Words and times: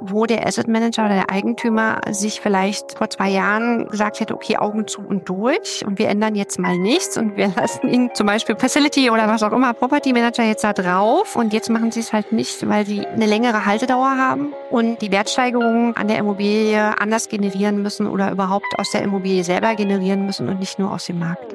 wo 0.00 0.26
der 0.26 0.46
Asset 0.46 0.68
Manager 0.68 1.06
oder 1.06 1.14
der 1.14 1.30
Eigentümer 1.30 2.00
sich 2.10 2.40
vielleicht 2.40 2.98
vor 2.98 3.10
zwei 3.10 3.30
Jahren 3.30 3.88
gesagt 3.88 4.20
hätte, 4.20 4.34
okay, 4.34 4.56
Augen 4.56 4.86
zu 4.86 5.00
und 5.02 5.28
durch 5.28 5.84
und 5.86 5.98
wir 5.98 6.08
ändern 6.08 6.34
jetzt 6.34 6.58
mal 6.58 6.78
nichts 6.78 7.16
und 7.16 7.36
wir 7.36 7.48
lassen 7.56 7.88
ihn 7.88 8.10
zum 8.14 8.26
Beispiel 8.26 8.56
Facility 8.56 9.10
oder 9.10 9.28
was 9.28 9.42
auch 9.42 9.52
immer, 9.52 9.72
Property 9.74 10.12
Manager 10.12 10.44
jetzt 10.44 10.64
da 10.64 10.72
drauf 10.72 11.36
und 11.36 11.52
jetzt 11.52 11.70
machen 11.70 11.90
sie 11.90 12.00
es 12.00 12.12
halt 12.12 12.32
nicht, 12.32 12.68
weil 12.68 12.86
sie 12.86 13.06
eine 13.06 13.26
längere 13.26 13.66
Haltedauer 13.66 14.16
haben 14.16 14.52
und 14.70 15.02
die 15.02 15.10
Wertsteigerungen 15.10 15.96
an 15.96 16.08
der 16.08 16.18
Immobilie 16.18 16.98
anders 16.98 17.28
generieren 17.28 17.82
müssen 17.82 18.06
oder 18.06 18.30
überhaupt 18.30 18.78
aus 18.78 18.90
der 18.90 19.02
Immobilie 19.02 19.44
selber 19.44 19.74
generieren 19.74 20.26
müssen 20.26 20.48
und 20.48 20.60
nicht 20.60 20.78
nur 20.78 20.92
aus 20.92 21.06
dem 21.06 21.18
Markt. 21.18 21.54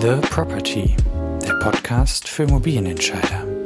The 0.00 0.14
Property, 0.30 0.94
der 1.44 1.54
Podcast 1.54 2.28
für 2.28 2.44
Immobilienentscheider. 2.44 3.57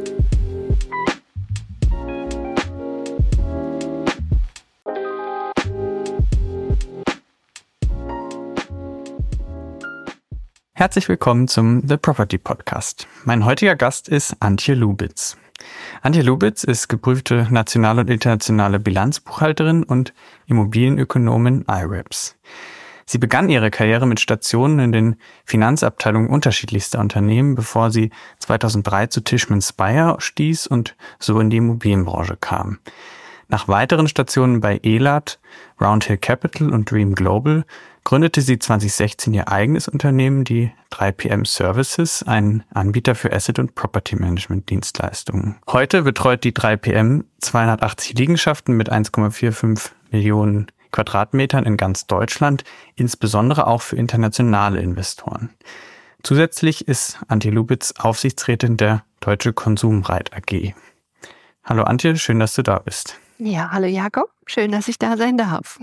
Herzlich 10.83 11.09
willkommen 11.09 11.47
zum 11.47 11.87
The 11.87 11.97
Property 11.97 12.39
Podcast. 12.39 13.07
Mein 13.25 13.45
heutiger 13.45 13.77
Gast 13.77 14.09
ist 14.09 14.35
Antje 14.41 14.75
Lubitz. 14.75 15.37
Antje 16.01 16.23
Lubitz 16.23 16.65
ist 16.65 16.89
geprüfte 16.89 17.47
nationale 17.51 18.01
und 18.01 18.11
internationale 18.11 18.81
Bilanzbuchhalterin 18.81 19.85
und 19.85 20.13
Immobilienökonomin 20.47 21.67
IREPS. 21.69 22.37
Sie 23.07 23.19
begann 23.19 23.49
ihre 23.49 23.71
Karriere 23.71 24.07
mit 24.07 24.19
Stationen 24.19 24.81
in 24.81 24.91
den 24.91 25.17
Finanzabteilungen 25.45 26.29
unterschiedlichster 26.29 26.99
Unternehmen, 26.99 27.55
bevor 27.55 27.93
sie 27.93 28.11
2003 28.41 29.07
zu 29.07 29.21
Tishman 29.21 29.63
Speyer 29.63 30.17
stieß 30.19 30.67
und 30.67 30.97
so 31.21 31.39
in 31.39 31.49
die 31.49 31.59
Immobilienbranche 31.59 32.37
kam. 32.41 32.81
Nach 33.53 33.69
weiteren 33.69 34.09
Stationen 34.09 34.63
bei 34.63 34.81
ELAT, 34.83 35.39
Roundhill 35.79 36.17
Capital 36.17 36.73
und 36.73 36.91
Dream 36.91 37.15
Global 37.15 37.67
gründete 38.03 38.41
sie 38.41 38.59
2016 38.59 39.35
ihr 39.35 39.49
eigenes 39.49 39.89
Unternehmen, 39.89 40.45
die 40.45 40.73
3PM 40.91 41.47
Services, 41.47 42.23
ein 42.23 42.65
Anbieter 42.73 43.15
für 43.15 43.31
Asset- 43.31 43.59
und 43.59 43.75
Property 43.75 44.17
Management 44.17 44.71
Dienstleistungen. 44.71 45.57
Heute 45.69 46.01
betreut 46.01 46.45
die 46.45 46.53
3PM 46.53 47.25
280 47.43 48.15
Liegenschaften 48.15 48.75
mit 48.75 48.91
1,45 48.91 49.91
Millionen 50.11 50.69
Quadratmetern 50.91 51.67
in 51.67 51.77
ganz 51.77 52.07
Deutschland, 52.07 52.65
insbesondere 52.97 53.67
auch 53.67 53.83
für 53.83 53.97
internationale 53.97 54.81
Investoren. 54.81 55.51
Zusätzlich 56.23 56.89
ist 56.89 57.19
Antje 57.29 57.51
Lubitz 57.51 57.93
Aufsichtsrätin 57.99 58.79
der 58.79 59.05
Deutsche 59.21 59.53
Konsumreit 59.53 60.33
AG. 60.35 60.73
Hallo 61.65 61.83
Antje, 61.83 62.17
schön, 62.17 62.39
dass 62.39 62.55
du 62.55 62.63
da 62.63 62.79
bist. 62.79 63.19
Ja, 63.45 63.71
hallo 63.73 63.89
Jakob, 63.89 64.31
schön, 64.47 64.71
dass 64.71 64.87
ich 64.87 65.01
da 65.01 65.17
sein 65.17 65.37
darf. 65.37 65.81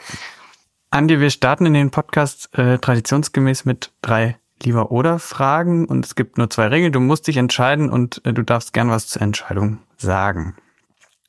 Andi, 0.90 1.20
wir 1.20 1.30
starten 1.30 1.64
in 1.64 1.74
den 1.74 1.92
Podcast 1.92 2.52
äh, 2.58 2.78
traditionsgemäß 2.78 3.64
mit 3.64 3.92
drei 4.02 4.36
Lieber 4.64 4.90
oder 4.90 5.20
Fragen 5.20 5.86
und 5.86 6.04
es 6.04 6.16
gibt 6.16 6.38
nur 6.38 6.50
zwei 6.50 6.66
Regeln. 6.66 6.90
Du 6.90 6.98
musst 6.98 7.28
dich 7.28 7.36
entscheiden 7.36 7.88
und 7.88 8.20
äh, 8.24 8.32
du 8.32 8.42
darfst 8.42 8.72
gern 8.72 8.90
was 8.90 9.06
zur 9.06 9.22
Entscheidung 9.22 9.78
sagen. 9.96 10.56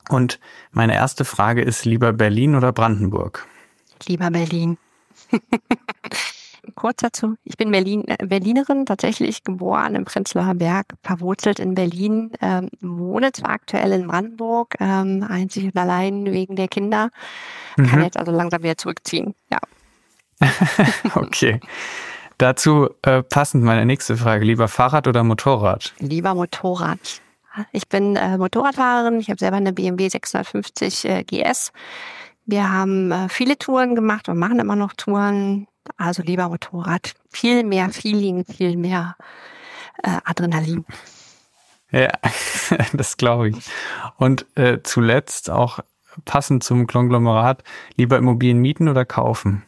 Und 0.08 0.40
meine 0.72 0.96
erste 0.96 1.24
Frage 1.24 1.62
ist 1.62 1.84
lieber 1.84 2.12
Berlin 2.12 2.56
oder 2.56 2.72
Brandenburg? 2.72 3.46
Lieber 4.08 4.32
Berlin. 4.32 4.76
kurz 6.74 6.96
dazu. 7.02 7.36
Ich 7.44 7.56
bin 7.56 7.70
Berlin, 7.70 8.04
äh, 8.06 8.26
Berlinerin, 8.26 8.86
tatsächlich 8.86 9.44
geboren 9.44 9.94
im 9.94 10.04
Prenzlauer 10.04 10.54
Berg, 10.54 10.86
verwurzelt 11.02 11.58
in 11.58 11.74
Berlin, 11.74 12.32
ähm, 12.40 12.70
wohne 12.80 13.32
zwar 13.32 13.50
aktuell 13.50 13.92
in 13.92 14.06
Brandenburg, 14.06 14.74
ähm, 14.80 15.24
einzig 15.28 15.64
und 15.64 15.76
allein 15.76 16.26
wegen 16.26 16.56
der 16.56 16.68
Kinder, 16.68 17.10
mhm. 17.76 17.86
kann 17.86 18.02
jetzt 18.02 18.16
also 18.16 18.32
langsam 18.32 18.62
wieder 18.62 18.76
zurückziehen. 18.76 19.34
Ja. 19.50 19.58
okay. 21.14 21.60
Dazu 22.38 22.88
äh, 23.02 23.22
passend 23.22 23.62
meine 23.62 23.86
nächste 23.86 24.16
Frage. 24.16 24.44
Lieber 24.44 24.68
Fahrrad 24.68 25.06
oder 25.06 25.22
Motorrad? 25.22 25.94
Lieber 25.98 26.34
Motorrad. 26.34 27.22
Ich 27.72 27.88
bin 27.88 28.16
äh, 28.16 28.36
Motorradfahrerin. 28.36 29.20
Ich 29.20 29.28
habe 29.30 29.38
selber 29.38 29.56
eine 29.56 29.72
BMW 29.72 30.08
650 30.08 31.04
äh, 31.04 31.24
GS. 31.24 31.72
Wir 32.46 32.70
haben 32.70 33.12
äh, 33.12 33.28
viele 33.28 33.56
Touren 33.56 33.94
gemacht 33.94 34.28
und 34.28 34.38
machen 34.38 34.58
immer 34.58 34.76
noch 34.76 34.92
Touren. 34.94 35.66
Also 35.96 36.22
lieber 36.22 36.48
Motorrad. 36.48 37.14
Viel 37.30 37.64
mehr 37.64 37.90
Feeling, 37.90 38.44
viel 38.44 38.76
mehr 38.76 39.16
äh, 40.02 40.18
Adrenalin. 40.24 40.84
Ja, 41.90 42.10
das 42.92 43.16
glaube 43.16 43.50
ich. 43.50 43.56
Und 44.16 44.46
äh, 44.56 44.82
zuletzt 44.82 45.50
auch 45.50 45.80
passend 46.24 46.64
zum 46.64 46.86
Konglomerat, 46.86 47.62
lieber 47.96 48.16
Immobilien 48.16 48.58
mieten 48.58 48.88
oder 48.88 49.04
kaufen? 49.04 49.62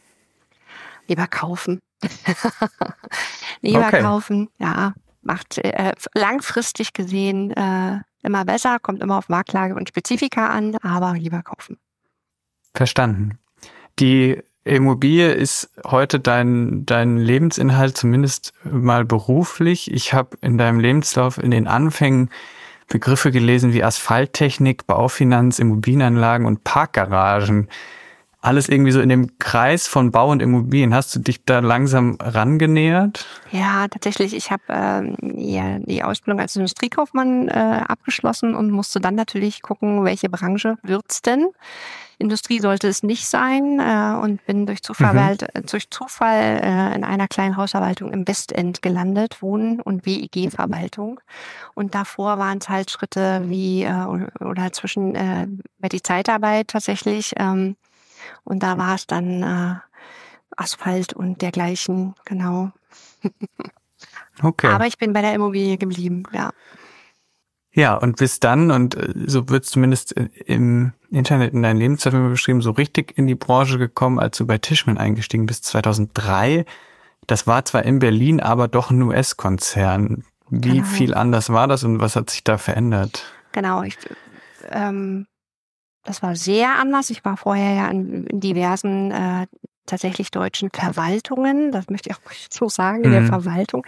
Lieber 1.07 1.27
kaufen. 1.27 1.81
lieber 3.61 3.87
okay. 3.87 4.03
kaufen, 4.03 4.49
ja. 4.59 4.95
Macht 5.23 5.59
äh, 5.59 5.93
langfristig 6.15 6.93
gesehen 6.93 7.51
äh, 7.51 7.99
immer 8.23 8.45
besser, 8.45 8.79
kommt 8.79 9.03
immer 9.03 9.19
auf 9.19 9.29
Marktlage 9.29 9.75
und 9.75 9.89
Spezifika 9.89 10.49
an, 10.49 10.77
aber 10.83 11.15
lieber 11.15 11.43
kaufen. 11.43 11.79
Verstanden. 12.75 13.39
Die 13.99 14.43
Immobilie 14.67 15.31
ist 15.33 15.71
heute 15.87 16.19
dein, 16.19 16.85
dein 16.87 17.19
Lebensinhalt, 17.19 17.97
zumindest 17.97 18.53
mal 18.65 19.05
beruflich. 19.05 19.93
Ich 19.93 20.13
habe 20.13 20.37
in 20.41 20.59
deinem 20.59 20.81
Lebenslauf 20.81 21.39
in 21.39 21.53
den 21.53 21.69
Anfängen 21.69 22.31
Begriffe 22.89 23.31
gelesen 23.31 23.73
wie 23.73 23.85
Asphalttechnik, 23.85 24.87
Baufinanz, 24.89 25.61
Immobilienanlagen 25.61 26.47
und 26.47 26.65
Parkgaragen. 26.65 27.69
Alles 28.41 28.69
irgendwie 28.69 28.91
so 28.91 29.01
in 29.01 29.09
dem 29.09 29.39
Kreis 29.39 29.87
von 29.87 30.11
Bau 30.11 30.31
und 30.31 30.43
Immobilien. 30.43 30.95
Hast 30.95 31.15
du 31.15 31.21
dich 31.21 31.45
da 31.45 31.61
langsam 31.61 32.17
rangenähert? 32.21 33.25
Ja, 33.53 33.87
tatsächlich. 33.89 34.35
Ich 34.35 34.51
habe 34.51 34.63
ähm, 34.69 35.17
ja, 35.37 35.79
die 35.79 36.03
Ausbildung 36.03 36.41
als 36.41 36.57
Industriekaufmann 36.57 37.49
äh, 37.49 37.83
abgeschlossen 37.87 38.57
und 38.57 38.73
musste 38.73 39.01
dann 39.01 39.15
natürlich 39.15 39.63
gucken, 39.63 40.05
welche 40.05 40.29
Branche 40.29 40.77
wird's 40.83 41.23
denn. 41.23 41.47
Industrie 42.19 42.61
sollte 42.61 42.89
es 42.89 43.03
nicht 43.03 43.27
sein 43.27 43.79
äh, 43.79 44.17
und 44.23 44.45
bin 44.47 44.67
durch 44.67 44.83
Zufall, 44.83 45.37
mhm. 45.55 45.67
durch 45.67 45.91
Zufall 45.91 46.61
äh, 46.63 46.95
in 46.95 47.05
einer 47.05 47.29
kleinen 47.29 47.57
Hausverwaltung 47.57 48.13
im 48.13 48.27
Westend 48.27 48.81
gelandet, 48.81 49.43
Wohnen 49.43 49.81
und 49.81 50.07
WEG-Verwaltung. 50.07 51.21
Und 51.75 51.95
davor 51.95 52.39
waren 52.39 52.59
es 52.59 52.69
halt 52.69 52.91
Schritte 52.91 53.43
wie 53.47 53.83
äh, 53.83 54.07
oder 54.41 54.73
zwischen 54.73 55.15
äh, 55.15 55.47
bei 55.79 55.89
die 55.89 56.03
Zeitarbeit 56.03 56.69
tatsächlich. 56.69 57.35
Ähm, 57.37 57.77
und 58.45 58.63
da 58.63 58.79
war 58.79 58.95
es 58.95 59.07
dann 59.07 59.43
äh, 59.43 59.75
Asphalt 60.57 61.13
und 61.13 61.43
dergleichen, 61.43 62.15
genau. 62.25 62.73
Okay. 64.43 64.67
Aber 64.67 64.87
ich 64.87 64.99
bin 64.99 65.15
bei 65.15 65.23
der 65.23 65.33
Immobilie 65.33 65.79
geblieben, 65.79 66.25
ja. 66.33 66.51
Ja, 67.77 67.95
und 67.95 68.17
bis 68.17 68.41
dann, 68.41 68.71
und 68.71 68.95
äh, 68.95 69.13
so 69.27 69.51
wird 69.51 69.67
zumindest 69.67 70.17
äh, 70.17 70.31
im 70.47 70.95
Internet 71.11 71.53
in 71.53 71.63
deinem 71.63 71.79
Lebenszeichen 71.79 72.31
beschrieben, 72.31 72.63
so 72.63 72.71
richtig 72.71 73.19
in 73.19 73.27
die 73.27 73.35
Branche 73.35 73.77
gekommen, 73.77 74.19
als 74.19 74.39
du 74.39 74.47
bei 74.47 74.57
Tischman 74.57 74.97
eingestiegen 74.97 75.45
bist, 75.45 75.67
2003. 75.67 76.65
Das 77.27 77.47
war 77.47 77.67
zwar 77.67 77.85
in 77.85 77.99
Berlin, 77.99 78.41
aber 78.41 78.67
doch 78.67 78.91
ein 78.91 79.03
US-Konzern. 79.03 80.25
Wie 80.49 80.79
genau. 80.79 80.85
viel 80.85 81.13
anders 81.13 81.51
war 81.51 81.69
das 81.69 81.85
und 81.85 82.01
was 82.01 82.17
hat 82.17 82.31
sich 82.31 82.43
da 82.43 82.57
verändert? 82.57 83.25
Genau, 83.53 83.83
ich, 83.83 83.99
ähm, 84.71 85.27
das 86.03 86.23
war 86.23 86.35
sehr 86.35 86.79
anders. 86.79 87.11
Ich 87.11 87.27
war 87.27 87.37
vorher 87.37 87.75
ja 87.75 87.89
in, 87.89 88.27
in 88.27 88.41
diversen 88.41 89.11
äh, 89.11 89.47
tatsächlich 89.87 90.31
deutschen 90.31 90.71
Verwaltungen, 90.71 91.73
das 91.73 91.89
möchte 91.89 92.11
ich 92.11 92.17
auch 92.17 92.21
so 92.51 92.69
sagen, 92.69 93.05
in 93.05 93.13
der 93.13 93.23
mhm. 93.23 93.29
Verwaltung, 93.29 93.87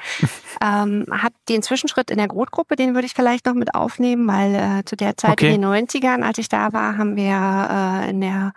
ähm, 0.62 1.06
hat 1.10 1.32
den 1.48 1.62
Zwischenschritt 1.62 2.10
in 2.10 2.18
der 2.18 2.28
Grotgruppe, 2.28 2.76
den 2.76 2.94
würde 2.94 3.06
ich 3.06 3.14
vielleicht 3.14 3.46
noch 3.46 3.54
mit 3.54 3.74
aufnehmen, 3.74 4.26
weil 4.28 4.54
äh, 4.54 4.84
zu 4.84 4.96
der 4.96 5.16
Zeit 5.16 5.32
okay. 5.32 5.54
in 5.54 5.62
den 5.62 5.70
90ern, 5.70 6.22
als 6.22 6.38
ich 6.38 6.48
da 6.48 6.72
war, 6.72 6.96
haben 6.96 7.16
wir 7.16 8.04
äh, 8.04 8.10
in 8.10 8.20
der 8.20 8.52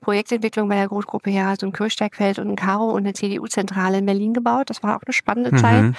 Projektentwicklung 0.00 0.68
bei 0.68 0.76
der 0.76 0.88
Grotgruppe 0.88 1.30
ja 1.30 1.54
so 1.58 1.66
ein 1.66 1.72
Kirchsteigfeld 1.72 2.38
und 2.38 2.48
ein 2.48 2.56
Karo 2.56 2.90
und 2.90 3.04
eine 3.04 3.12
CDU-Zentrale 3.12 3.98
in 3.98 4.06
Berlin 4.06 4.32
gebaut. 4.32 4.70
Das 4.70 4.82
war 4.82 4.96
auch 4.96 5.02
eine 5.04 5.12
spannende 5.12 5.52
mhm. 5.52 5.58
Zeit 5.58 5.94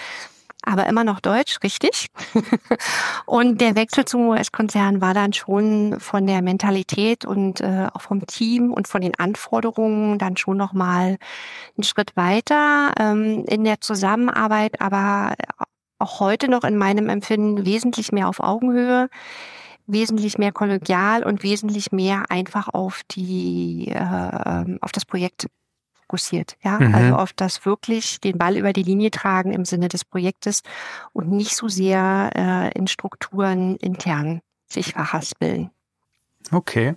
aber 0.63 0.85
immer 0.87 1.03
noch 1.03 1.19
deutsch, 1.19 1.57
richtig. 1.63 2.07
und 3.25 3.61
der 3.61 3.75
Wechsel 3.75 4.05
zum 4.05 4.27
US-Konzern 4.29 5.01
war 5.01 5.13
dann 5.13 5.33
schon 5.33 5.99
von 5.99 6.27
der 6.27 6.41
Mentalität 6.41 7.25
und 7.25 7.61
äh, 7.61 7.87
auch 7.93 8.01
vom 8.01 8.25
Team 8.27 8.71
und 8.71 8.87
von 8.87 9.01
den 9.01 9.17
Anforderungen 9.17 10.17
dann 10.17 10.37
schon 10.37 10.57
noch 10.57 10.73
mal 10.73 11.17
einen 11.77 11.83
Schritt 11.83 12.15
weiter 12.15 12.91
ähm, 12.99 13.45
in 13.47 13.63
der 13.63 13.81
Zusammenarbeit, 13.81 14.81
aber 14.81 15.35
auch 15.99 16.19
heute 16.19 16.47
noch 16.47 16.63
in 16.63 16.77
meinem 16.77 17.09
Empfinden 17.09 17.65
wesentlich 17.65 18.11
mehr 18.11 18.27
auf 18.27 18.39
Augenhöhe 18.39 19.09
wesentlich 19.87 20.37
mehr 20.37 20.51
kollegial 20.51 21.23
und 21.23 21.43
wesentlich 21.43 21.91
mehr 21.91 22.25
einfach 22.29 22.69
auf 22.73 23.01
die 23.11 23.89
äh, 23.89 24.77
auf 24.79 24.91
das 24.91 25.05
Projekt 25.05 25.47
fokussiert. 26.11 26.57
Ja, 26.63 26.79
mhm. 26.79 26.93
also 26.93 27.15
auf 27.15 27.33
das 27.33 27.65
wirklich 27.65 28.19
den 28.19 28.37
Ball 28.37 28.57
über 28.57 28.73
die 28.73 28.83
Linie 28.83 29.11
tragen 29.11 29.53
im 29.53 29.65
Sinne 29.65 29.87
des 29.87 30.03
Projektes 30.03 30.61
und 31.13 31.31
nicht 31.31 31.55
so 31.55 31.67
sehr 31.67 32.31
äh, 32.35 32.77
in 32.77 32.87
Strukturen 32.87 33.77
intern 33.77 34.41
sich 34.67 34.93
verhaspeln. 34.93 35.69
Okay. 36.51 36.95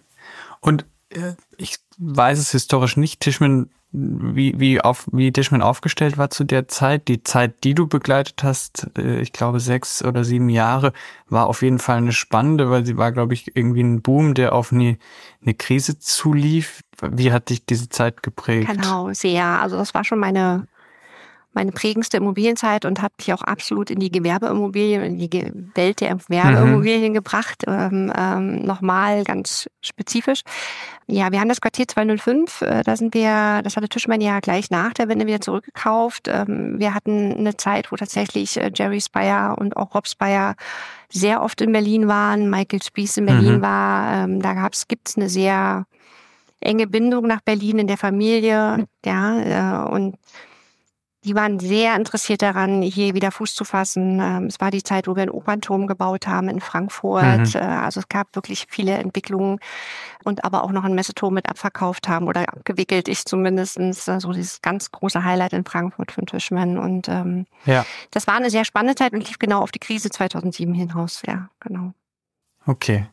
Und 0.61 0.85
äh, 1.11 1.35
ich 1.57 1.79
weiß 1.99 2.39
es 2.39 2.51
historisch 2.51 2.97
nicht. 2.97 3.21
Tischman 3.21 3.71
wie, 3.97 4.59
wie, 4.59 4.81
auf, 4.81 5.07
wie 5.13 5.31
Dishman 5.31 5.63
aufgestellt 5.63 6.19
war 6.19 6.29
zu 6.29 6.43
der 6.43 6.67
Zeit. 6.67 7.07
Die 7.07 7.23
Zeit, 7.23 7.63
die 7.63 7.75
du 7.75 7.87
begleitet 7.87 8.43
hast, 8.43 8.91
äh, 8.99 9.21
ich 9.21 9.33
glaube 9.33 9.61
sechs 9.61 10.05
oder 10.05 10.25
sieben 10.25 10.49
Jahre, 10.49 10.93
war 11.29 11.47
auf 11.47 11.63
jeden 11.63 11.79
Fall 11.79 11.99
eine 11.99 12.13
spannende, 12.13 12.71
weil 12.71 12.85
sie 12.85 12.97
war, 12.97 13.13
glaube 13.13 13.35
ich, 13.35 13.57
irgendwie 13.57 13.83
ein 13.83 14.03
Boom, 14.03 14.35
der 14.35 14.53
auf 14.53 14.73
eine, 14.73 14.99
eine 15.43 15.55
Krise 15.55 15.99
zulief. 15.99 16.83
Wie 17.01 17.33
hat 17.33 17.51
dich 17.51 17.65
diese 17.65 17.89
Zeit 17.89 18.25
geprägt? 18.25 18.69
Genau, 18.69 19.13
sehr. 19.13 19.45
Also 19.45 19.77
das 19.77 19.95
war 19.95 20.03
schon 20.03 20.19
meine 20.19 20.67
meine 21.55 21.73
prägendste 21.73 22.17
Immobilienzeit 22.17 22.85
und 22.85 23.01
hat 23.01 23.13
mich 23.19 23.33
auch 23.33 23.43
absolut 23.43 23.91
in 23.91 24.01
die 24.01 24.11
Gewerbeimmobilien, 24.11 25.03
in 25.03 25.19
die 25.19 25.53
Welt 25.75 26.01
der 26.01 26.17
Gewerbeimmobilien 26.17 27.11
mhm. 27.11 27.15
gebracht. 27.15 27.65
Ähm, 27.67 28.13
ähm, 28.17 28.63
Nochmal 28.63 29.25
ganz 29.25 29.69
spezifisch. 29.81 30.43
Ja, 31.07 31.31
wir 31.33 31.41
haben 31.41 31.49
das 31.49 31.61
Quartier 31.61 31.87
205, 31.87 32.63
äh, 32.63 32.83
da 32.83 32.97
sind 32.97 33.15
wir, 33.15 33.61
das 33.63 33.77
hatte 33.77 33.89
Tischmann 33.89 34.21
ja 34.21 34.41
gleich 34.41 34.71
nach 34.71 34.95
der 34.95 35.09
Wende 35.09 35.27
wieder 35.27 35.41
zurückgekauft. 35.41 36.29
Ähm, 36.29 36.79
wir 36.79 36.95
hatten 36.95 37.35
eine 37.35 37.57
Zeit, 37.57 37.93
wo 37.93 37.97
tatsächlich 37.97 38.57
äh, 38.57 38.71
Jerry 38.75 39.01
Speyer 39.01 39.57
und 39.59 39.77
auch 39.77 39.95
Rob 39.95 40.09
Speyer 40.09 40.55
sehr 41.11 41.43
oft 41.43 41.61
in 41.61 41.73
Berlin 41.73 42.09
waren, 42.09 42.49
Michael 42.49 42.83
Spieß 42.83 43.19
in 43.19 43.27
Berlin 43.27 43.59
mhm. 43.59 43.63
war. 43.63 44.25
Ähm, 44.25 44.41
da 44.41 44.55
gab's, 44.55 44.89
gibt's 44.89 45.17
eine 45.17 45.29
sehr 45.29 45.87
enge 46.61 46.87
Bindung 46.87 47.27
nach 47.27 47.43
Berlin 47.43 47.79
in 47.79 47.87
der 47.87 47.99
Familie, 47.99 48.87
ja, 49.05 49.85
äh, 49.85 49.89
und 49.91 50.17
die 51.25 51.35
waren 51.35 51.59
sehr 51.59 51.97
interessiert 51.97 52.43
daran, 52.43 52.83
hier 52.83 53.15
wieder 53.15 53.31
Fuß 53.31 53.55
zu 53.55 53.65
fassen. 53.65 54.21
Ähm, 54.21 54.47
es 54.47 54.61
war 54.61 54.71
die 54.71 54.83
Zeit, 54.83 55.09
wo 55.09 55.17
wir 55.17 55.23
einen 55.23 55.31
Opernturm 55.31 55.87
gebaut 55.87 56.27
haben 56.27 56.49
in 56.49 56.61
Frankfurt. 56.61 57.55
Mhm. 57.55 57.61
Äh, 57.61 57.61
also 57.61 58.01
es 58.01 58.09
gab 58.09 58.35
wirklich 58.37 58.67
viele 58.69 58.93
Entwicklungen 58.93 59.59
und 60.25 60.45
aber 60.45 60.63
auch 60.63 60.71
noch 60.71 60.85
einen 60.85 60.95
Messeturm 60.95 61.35
mit 61.35 61.49
abverkauft 61.49 62.09
haben 62.09 62.29
oder 62.29 62.49
abgewickelt. 62.49 63.09
Ich 63.09 63.25
zumindestens 63.25 64.05
so 64.05 64.33
dieses 64.33 64.61
ganz 64.61 64.91
große 64.93 65.25
Highlight 65.25 65.55
in 65.55 65.65
Frankfurt 65.65 66.13
von 66.13 66.27
Tischmann. 66.27 66.77
Und 66.77 67.09
ähm, 67.09 67.47
ja. 67.65 67.87
das 68.11 68.27
war 68.27 68.35
eine 68.35 68.51
sehr 68.51 68.67
spannende 68.67 68.95
Zeit 68.95 69.15
und 69.15 69.27
lief 69.27 69.39
genau 69.39 69.61
auf 69.61 69.73
die 69.73 69.79
Krise 69.79 70.11
2007 70.11 70.75
hinaus. 70.75 71.23
Ja, 71.27 71.49
genau. 71.61 71.95
Okay. 72.67 73.07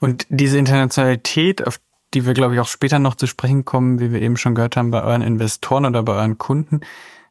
Und 0.00 0.26
diese 0.28 0.58
Internationalität, 0.58 1.66
auf 1.66 1.78
die 2.14 2.26
wir, 2.26 2.34
glaube 2.34 2.54
ich, 2.54 2.60
auch 2.60 2.68
später 2.68 2.98
noch 2.98 3.14
zu 3.14 3.26
sprechen 3.26 3.64
kommen, 3.64 3.98
wie 3.98 4.12
wir 4.12 4.22
eben 4.22 4.36
schon 4.36 4.54
gehört 4.54 4.76
haben, 4.76 4.90
bei 4.90 5.02
euren 5.02 5.22
Investoren 5.22 5.84
oder 5.84 6.02
bei 6.02 6.12
euren 6.12 6.38
Kunden, 6.38 6.80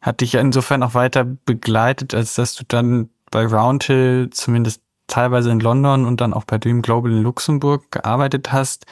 hat 0.03 0.19
dich 0.21 0.33
ja 0.33 0.41
insofern 0.41 0.83
auch 0.83 0.93
weiter 0.93 1.23
begleitet, 1.23 2.13
als 2.13 2.35
dass 2.35 2.55
du 2.55 2.63
dann 2.67 3.09
bei 3.31 3.47
Roundhill 3.47 4.29
zumindest 4.31 4.81
teilweise 5.07 5.49
in 5.49 5.59
London 5.59 6.05
und 6.05 6.21
dann 6.21 6.33
auch 6.33 6.43
bei 6.43 6.57
Dream 6.57 6.81
Global 6.81 7.11
in 7.11 7.23
Luxemburg 7.23 7.89
gearbeitet 7.89 8.51
hast. 8.51 8.85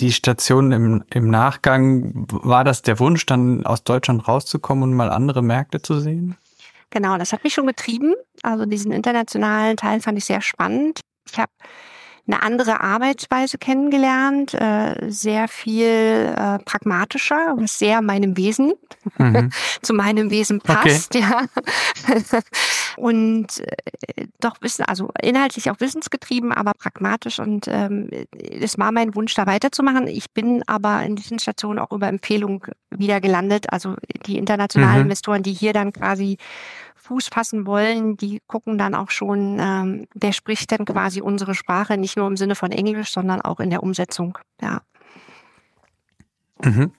Die 0.00 0.12
Station 0.12 0.72
im, 0.72 1.04
im 1.12 1.30
Nachgang, 1.30 2.26
war 2.30 2.64
das 2.64 2.82
der 2.82 2.98
Wunsch, 2.98 3.26
dann 3.26 3.64
aus 3.64 3.84
Deutschland 3.84 4.26
rauszukommen 4.26 4.82
und 4.82 4.94
mal 4.94 5.10
andere 5.10 5.42
Märkte 5.42 5.82
zu 5.82 6.00
sehen? 6.00 6.36
Genau, 6.90 7.18
das 7.18 7.32
hat 7.32 7.44
mich 7.44 7.54
schon 7.54 7.66
getrieben. 7.66 8.14
Also 8.42 8.66
diesen 8.66 8.92
internationalen 8.92 9.76
Teil 9.76 10.00
fand 10.00 10.18
ich 10.18 10.24
sehr 10.24 10.40
spannend. 10.40 11.00
Ich 11.30 11.38
habe 11.38 11.52
eine 12.26 12.42
andere 12.42 12.80
Arbeitsweise 12.80 13.58
kennengelernt, 13.58 14.54
äh, 14.54 15.10
sehr 15.10 15.46
viel 15.46 15.86
äh, 15.86 16.58
pragmatischer, 16.64 17.54
was 17.56 17.78
sehr 17.78 18.00
meinem 18.00 18.36
Wesen, 18.36 18.72
mhm. 19.18 19.50
zu 19.82 19.92
meinem 19.92 20.30
Wesen 20.30 20.60
passt, 20.60 21.14
okay. 21.14 21.24
ja. 21.24 21.46
und 22.96 23.60
äh, 23.60 24.26
doch 24.40 24.56
wissen, 24.60 24.84
also 24.86 25.10
inhaltlich 25.20 25.70
auch 25.70 25.80
wissensgetrieben, 25.80 26.52
aber 26.52 26.72
pragmatisch 26.72 27.40
und 27.40 27.68
ähm, 27.68 28.08
es 28.38 28.78
war 28.78 28.92
mein 28.92 29.14
Wunsch, 29.14 29.34
da 29.34 29.46
weiterzumachen. 29.46 30.06
Ich 30.06 30.30
bin 30.30 30.62
aber 30.66 31.02
in 31.02 31.16
diesen 31.16 31.38
Stationen 31.38 31.78
auch 31.78 31.92
über 31.92 32.08
Empfehlung 32.08 32.66
wieder 32.90 33.20
gelandet. 33.20 33.66
Also 33.72 33.96
die 34.26 34.38
internationalen 34.38 34.96
mhm. 34.96 35.02
Investoren, 35.02 35.42
die 35.42 35.52
hier 35.52 35.72
dann 35.72 35.92
quasi 35.92 36.38
Fuß 37.04 37.28
fassen 37.28 37.66
wollen, 37.66 38.16
die 38.16 38.40
gucken 38.46 38.78
dann 38.78 38.94
auch 38.94 39.10
schon, 39.10 39.58
ähm, 39.60 40.06
wer 40.14 40.32
spricht 40.32 40.70
denn 40.70 40.86
quasi 40.86 41.20
unsere 41.20 41.54
Sprache, 41.54 41.98
nicht 41.98 42.16
nur 42.16 42.26
im 42.26 42.38
Sinne 42.38 42.54
von 42.54 42.72
Englisch, 42.72 43.12
sondern 43.12 43.42
auch 43.42 43.60
in 43.60 43.68
der 43.68 43.82
Umsetzung. 43.82 44.38
Ja. 44.62 44.80
Mhm. 46.62 46.92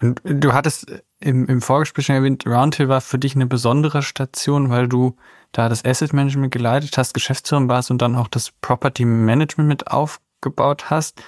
Und 0.00 0.20
du 0.24 0.52
hattest 0.52 1.02
im, 1.18 1.46
im 1.46 1.60
Vorgespräch 1.60 2.06
schon 2.06 2.16
erwähnt, 2.16 2.46
Roundhill 2.46 2.88
war 2.88 3.00
für 3.00 3.18
dich 3.18 3.34
eine 3.34 3.46
besondere 3.46 4.02
Station, 4.02 4.70
weil 4.70 4.88
du 4.88 5.16
da 5.50 5.68
das 5.68 5.84
Asset 5.84 6.12
Management 6.12 6.52
geleitet 6.52 6.96
hast, 6.96 7.12
Geschäftsführer 7.12 7.66
warst 7.68 7.90
und 7.90 8.00
dann 8.00 8.14
auch 8.14 8.28
das 8.28 8.52
Property 8.60 9.04
Management 9.04 9.68
mit 9.68 9.88
aufgebaut 9.88 10.88
hast. 10.88 11.20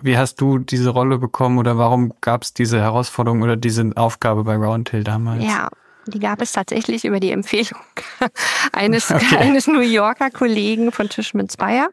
Wie 0.00 0.16
hast 0.16 0.40
du 0.40 0.58
diese 0.58 0.90
Rolle 0.90 1.18
bekommen 1.18 1.58
oder 1.58 1.78
warum 1.78 2.12
gab 2.20 2.42
es 2.42 2.54
diese 2.54 2.80
Herausforderung 2.80 3.42
oder 3.42 3.56
diese 3.56 3.90
Aufgabe 3.96 4.44
bei 4.44 4.56
Roundhill 4.56 5.04
damals? 5.04 5.44
Ja, 5.44 5.68
die 6.10 6.18
gab 6.18 6.40
es 6.42 6.52
tatsächlich 6.52 7.04
über 7.04 7.20
die 7.20 7.30
Empfehlung 7.30 7.80
eines, 8.72 9.10
okay. 9.10 9.36
eines 9.36 9.66
New 9.66 9.80
Yorker 9.80 10.30
Kollegen 10.30 10.92
von 10.92 11.08
Tischmann 11.08 11.48
Speyer, 11.48 11.88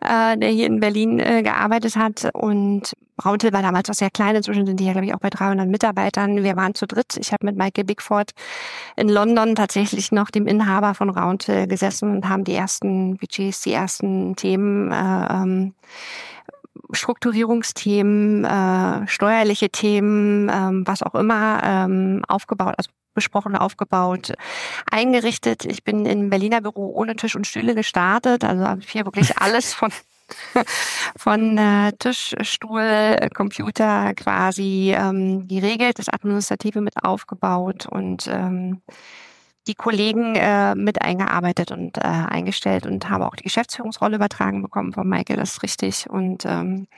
äh, 0.00 0.36
der 0.36 0.50
hier 0.50 0.66
in 0.66 0.80
Berlin 0.80 1.18
äh, 1.18 1.42
gearbeitet 1.42 1.96
hat. 1.96 2.28
Und 2.34 2.92
Brauntil 3.16 3.52
war 3.52 3.62
damals 3.62 3.88
auch 3.88 3.94
sehr 3.94 4.10
klein. 4.10 4.36
Inzwischen 4.36 4.66
sind 4.66 4.80
die 4.80 4.84
ja, 4.84 4.92
glaube 4.92 5.06
ich, 5.06 5.14
auch 5.14 5.20
bei 5.20 5.30
300 5.30 5.68
Mitarbeitern. 5.68 6.42
Wir 6.42 6.56
waren 6.56 6.74
zu 6.74 6.86
dritt. 6.86 7.16
Ich 7.18 7.32
habe 7.32 7.46
mit 7.46 7.56
Michael 7.56 7.84
Bigford 7.84 8.32
in 8.96 9.08
London 9.08 9.54
tatsächlich 9.54 10.12
noch 10.12 10.30
dem 10.30 10.46
Inhaber 10.46 10.94
von 10.94 11.10
Rauntil 11.10 11.66
gesessen 11.66 12.16
und 12.16 12.28
haben 12.28 12.44
die 12.44 12.54
ersten 12.54 13.16
Budgets, 13.16 13.62
die 13.62 13.72
ersten 13.72 14.34
Themen 14.36 14.90
äh, 14.90 15.26
ähm, 15.32 15.74
Strukturierungsthemen, 16.92 18.44
äh, 18.44 19.06
steuerliche 19.06 19.70
Themen, 19.70 20.50
ähm, 20.52 20.86
was 20.86 21.02
auch 21.02 21.14
immer 21.14 21.60
ähm, 21.62 22.22
aufgebaut, 22.28 22.74
also 22.76 22.90
besprochen, 23.14 23.56
aufgebaut, 23.56 24.32
eingerichtet. 24.90 25.64
Ich 25.64 25.84
bin 25.84 26.06
im 26.06 26.30
Berliner 26.30 26.60
Büro 26.60 26.92
ohne 26.94 27.16
Tisch 27.16 27.36
und 27.36 27.46
Stühle 27.46 27.74
gestartet. 27.74 28.44
Also 28.44 28.66
habe 28.66 28.80
ich 28.80 28.90
hier 28.90 29.04
wirklich 29.04 29.38
alles 29.40 29.74
von 29.74 29.90
von 31.16 31.58
äh, 31.58 31.92
Tisch, 31.98 32.34
Stuhl, 32.40 33.28
Computer 33.34 34.14
quasi 34.14 34.94
ähm, 34.96 35.46
geregelt, 35.46 35.98
das 35.98 36.08
Administrative 36.08 36.80
mit 36.80 37.04
aufgebaut 37.04 37.86
und 37.86 38.26
ähm, 38.28 38.80
die 39.66 39.74
Kollegen 39.74 40.34
äh, 40.34 40.74
mit 40.74 41.02
eingearbeitet 41.02 41.70
und 41.70 41.98
äh, 41.98 42.00
eingestellt 42.00 42.86
und 42.86 43.08
habe 43.08 43.26
auch 43.26 43.36
die 43.36 43.44
Geschäftsführungsrolle 43.44 44.16
übertragen 44.16 44.62
bekommen 44.62 44.92
von 44.92 45.08
Michael, 45.08 45.36
das 45.36 45.52
ist 45.52 45.62
richtig. 45.62 46.10
Und 46.10 46.44
ähm, 46.46 46.88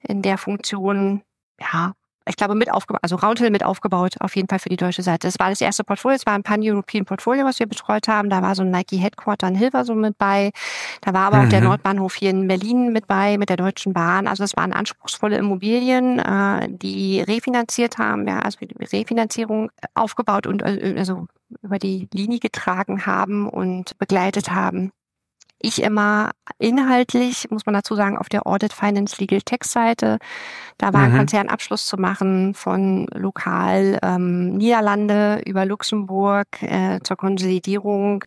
in 0.00 0.22
der 0.22 0.38
Funktion, 0.38 1.22
ja, 1.60 1.92
ich 2.28 2.36
glaube, 2.36 2.54
mit 2.54 2.72
aufgebaut, 2.72 3.00
also 3.02 3.16
Roundhill 3.16 3.50
mit 3.50 3.64
aufgebaut, 3.64 4.14
auf 4.20 4.34
jeden 4.34 4.48
Fall 4.48 4.58
für 4.58 4.68
die 4.68 4.76
deutsche 4.76 5.02
Seite. 5.02 5.28
Das 5.28 5.38
war 5.38 5.50
das 5.50 5.60
erste 5.60 5.84
Portfolio, 5.84 6.16
es 6.16 6.26
war 6.26 6.34
ein 6.34 6.42
Pan-European 6.42 7.04
Portfolio, 7.04 7.44
was 7.44 7.58
wir 7.60 7.66
betreut 7.66 8.08
haben. 8.08 8.30
Da 8.30 8.42
war 8.42 8.54
so 8.54 8.62
ein 8.62 8.70
Nike 8.70 8.96
Headquarter 8.96 9.48
in 9.48 9.54
Hilversum 9.54 10.00
mit 10.00 10.18
bei. 10.18 10.50
Da 11.02 11.14
war 11.14 11.28
aber 11.28 11.38
mhm. 11.38 11.44
auch 11.44 11.48
der 11.50 11.60
mhm. 11.60 11.66
Nordbahnhof 11.68 12.14
hier 12.14 12.30
in 12.30 12.48
Berlin 12.48 12.92
mit 12.92 13.06
bei, 13.06 13.38
mit 13.38 13.48
der 13.48 13.56
Deutschen 13.56 13.92
Bahn. 13.92 14.26
Also 14.26 14.42
es 14.42 14.56
waren 14.56 14.72
anspruchsvolle 14.72 15.36
Immobilien, 15.36 16.18
äh, 16.18 16.68
die 16.68 17.20
refinanziert 17.20 17.98
haben, 17.98 18.26
ja, 18.26 18.40
also 18.40 18.58
Refinanzierung 18.92 19.70
aufgebaut 19.94 20.46
und 20.46 20.62
äh, 20.62 20.94
also 20.98 21.26
über 21.62 21.78
die 21.78 22.08
Linie 22.12 22.40
getragen 22.40 23.06
haben 23.06 23.48
und 23.48 23.96
begleitet 23.98 24.50
haben 24.50 24.92
ich 25.58 25.82
immer 25.82 26.32
inhaltlich, 26.58 27.50
muss 27.50 27.66
man 27.66 27.74
dazu 27.74 27.94
sagen, 27.94 28.18
auf 28.18 28.28
der 28.28 28.46
Audit 28.46 28.72
Finance 28.72 29.16
Legal 29.18 29.42
Tech 29.42 29.64
Seite. 29.64 30.18
Da 30.78 30.92
war 30.92 31.00
mhm. 31.00 31.12
ein 31.12 31.18
Konzernabschluss 31.18 31.86
zu 31.86 31.96
machen 31.96 32.54
von 32.54 33.06
lokal 33.14 33.98
ähm, 34.02 34.56
Niederlande 34.56 35.42
über 35.46 35.64
Luxemburg 35.64 36.62
äh, 36.62 37.00
zur 37.02 37.16
Konsolidierung 37.16 38.24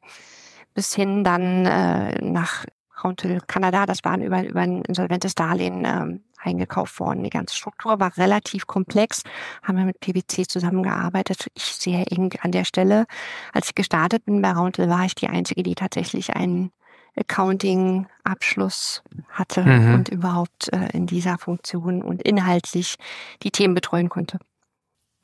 bis 0.74 0.94
hin 0.96 1.24
dann 1.24 1.66
äh, 1.66 2.24
nach 2.24 2.66
Roundhill 3.04 3.42
Kanada. 3.48 3.86
Das 3.86 4.04
waren 4.04 4.22
über, 4.22 4.44
über 4.44 4.62
ein 4.62 4.82
insolventes 4.84 5.36
Darlehen 5.36 5.86
ähm, 5.86 6.24
eingekauft 6.42 7.00
worden. 7.00 7.24
Die 7.24 7.30
ganze 7.30 7.56
Struktur 7.56 8.00
war 8.00 8.16
relativ 8.18 8.68
komplex. 8.68 9.24
Haben 9.64 9.78
wir 9.78 9.86
mit 9.86 10.00
PwC 10.00 10.48
zusammengearbeitet. 10.48 11.48
Ich 11.54 11.64
sehr 11.64 12.12
eng 12.12 12.34
an 12.42 12.52
der 12.52 12.66
Stelle. 12.66 13.06
Als 13.54 13.70
ich 13.70 13.76
gestartet 13.76 14.26
bin 14.26 14.42
bei 14.42 14.52
Roundhill, 14.52 14.90
war 14.90 15.06
ich 15.06 15.16
die 15.16 15.28
Einzige, 15.28 15.64
die 15.64 15.76
tatsächlich 15.76 16.36
einen 16.36 16.72
Accounting-Abschluss 17.20 19.04
hatte 19.30 19.64
mhm. 19.64 19.94
und 19.96 20.10
überhaupt 20.10 20.72
äh, 20.74 20.90
in 20.94 21.06
dieser 21.06 21.38
Funktion 21.38 22.02
und 22.02 22.22
inhaltlich 22.22 22.96
die 23.44 23.52
Themen 23.52 23.74
betreuen 23.76 24.10
konnte. 24.10 24.40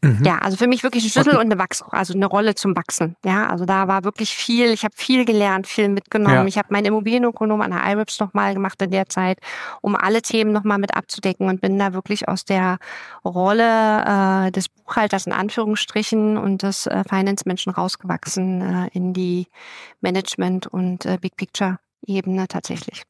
Mhm. 0.06 0.24
Ja, 0.24 0.38
also 0.38 0.56
für 0.56 0.68
mich 0.68 0.84
wirklich 0.84 1.04
ein 1.04 1.10
Schlüssel 1.10 1.36
und 1.36 1.52
eine 1.52 1.58
Wachs, 1.58 1.84
also 1.90 2.14
eine 2.14 2.28
Rolle 2.28 2.54
zum 2.54 2.76
Wachsen. 2.76 3.16
Ja, 3.26 3.48
also 3.48 3.66
da 3.66 3.88
war 3.88 4.04
wirklich 4.04 4.36
viel. 4.36 4.68
Ich 4.72 4.84
habe 4.84 4.94
viel 4.96 5.26
gelernt, 5.26 5.66
viel 5.66 5.90
mitgenommen. 5.90 6.36
Ja. 6.36 6.46
Ich 6.46 6.58
habe 6.60 6.68
meinen 6.70 6.86
Immobilienökonom 6.86 7.60
an 7.62 7.72
der 7.72 7.84
IRIPS 7.84 8.20
nochmal 8.20 8.54
gemacht 8.54 8.80
in 8.84 8.92
der 8.92 9.08
Zeit, 9.08 9.40
um 9.82 9.96
alle 9.96 10.22
Themen 10.22 10.52
nochmal 10.52 10.78
mit 10.78 10.96
abzudecken 10.96 11.50
und 11.50 11.60
bin 11.60 11.80
da 11.80 11.94
wirklich 11.94 12.28
aus 12.28 12.46
der 12.46 12.78
Rolle 13.24 14.48
äh, 14.48 14.52
des 14.52 14.70
Buchhalters 14.70 15.26
in 15.26 15.34
Anführungsstrichen 15.34 16.38
und 16.38 16.62
des 16.62 16.86
äh, 16.86 17.04
Finance-Menschen 17.10 17.74
rausgewachsen 17.74 18.62
äh, 18.62 18.90
in 18.94 19.14
die 19.14 19.48
Management- 20.02 20.68
und 20.68 21.06
äh, 21.06 21.18
Big 21.20 21.36
Picture-Ebene 22.06 22.48
tatsächlich. 22.48 23.04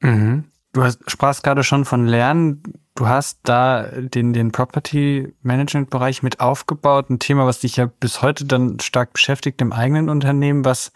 Mhm. 0.00 0.44
Du 0.72 0.82
hast, 0.82 1.10
sprachst 1.10 1.42
gerade 1.42 1.64
schon 1.64 1.84
von 1.84 2.06
Lernen. 2.06 2.62
Du 2.94 3.06
hast 3.06 3.40
da 3.44 3.82
den, 3.82 4.32
den 4.32 4.52
Property 4.52 5.34
Management 5.42 5.90
Bereich 5.90 6.22
mit 6.22 6.40
aufgebaut. 6.40 7.10
Ein 7.10 7.18
Thema, 7.18 7.46
was 7.46 7.60
dich 7.60 7.76
ja 7.76 7.86
bis 7.86 8.22
heute 8.22 8.44
dann 8.44 8.80
stark 8.80 9.12
beschäftigt 9.12 9.60
im 9.60 9.72
eigenen 9.72 10.08
Unternehmen. 10.08 10.64
Was 10.64 10.92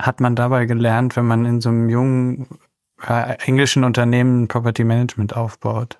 hat 0.00 0.20
man 0.20 0.34
dabei 0.34 0.66
gelernt, 0.66 1.16
wenn 1.16 1.26
man 1.26 1.44
in 1.44 1.60
so 1.60 1.68
einem 1.68 1.88
jungen 1.88 2.46
äh, 3.06 3.36
englischen 3.44 3.84
Unternehmen 3.84 4.48
Property 4.48 4.84
Management 4.84 5.36
aufbaut? 5.36 5.98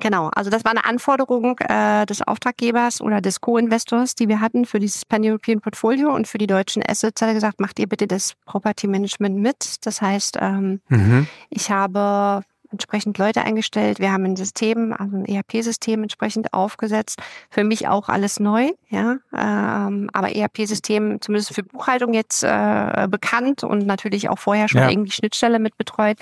Genau, 0.00 0.30
also 0.34 0.50
das 0.50 0.64
war 0.64 0.72
eine 0.72 0.84
Anforderung 0.84 1.58
äh, 1.58 2.04
des 2.06 2.22
Auftraggebers 2.22 3.00
oder 3.00 3.20
des 3.20 3.40
Co-Investors, 3.40 4.14
die 4.14 4.28
wir 4.28 4.40
hatten 4.40 4.64
für 4.64 4.80
dieses 4.80 5.04
Pan-European 5.04 5.60
Portfolio 5.60 6.14
und 6.14 6.26
für 6.26 6.38
die 6.38 6.46
deutschen 6.46 6.82
Assets 6.86 7.22
hat 7.22 7.28
er 7.28 7.34
gesagt, 7.34 7.60
macht 7.60 7.78
ihr 7.78 7.86
bitte 7.86 8.06
das 8.06 8.34
Property 8.44 8.86
Management 8.86 9.36
mit. 9.36 9.86
Das 9.86 10.02
heißt, 10.02 10.38
ähm, 10.40 10.80
mhm. 10.88 11.26
ich 11.50 11.70
habe 11.70 12.42
entsprechend 12.74 13.18
Leute 13.18 13.42
eingestellt. 13.42 14.00
Wir 14.00 14.12
haben 14.12 14.24
ein 14.24 14.36
System, 14.36 14.92
also 14.92 15.16
ein 15.16 15.24
ERP-System 15.24 16.02
entsprechend 16.02 16.52
aufgesetzt. 16.52 17.20
Für 17.48 17.62
mich 17.62 17.86
auch 17.88 18.08
alles 18.08 18.40
neu, 18.40 18.70
ja. 18.88 19.18
Ähm, 19.32 20.10
aber 20.12 20.34
ERP-System 20.34 21.20
zumindest 21.20 21.54
für 21.54 21.62
Buchhaltung 21.62 22.12
jetzt 22.14 22.42
äh, 22.42 23.06
bekannt 23.08 23.62
und 23.62 23.86
natürlich 23.86 24.28
auch 24.28 24.38
vorher 24.38 24.68
schon 24.68 24.80
ja. 24.80 24.90
irgendwie 24.90 25.12
Schnittstelle 25.12 25.58
mit 25.60 25.78
betreut 25.78 26.18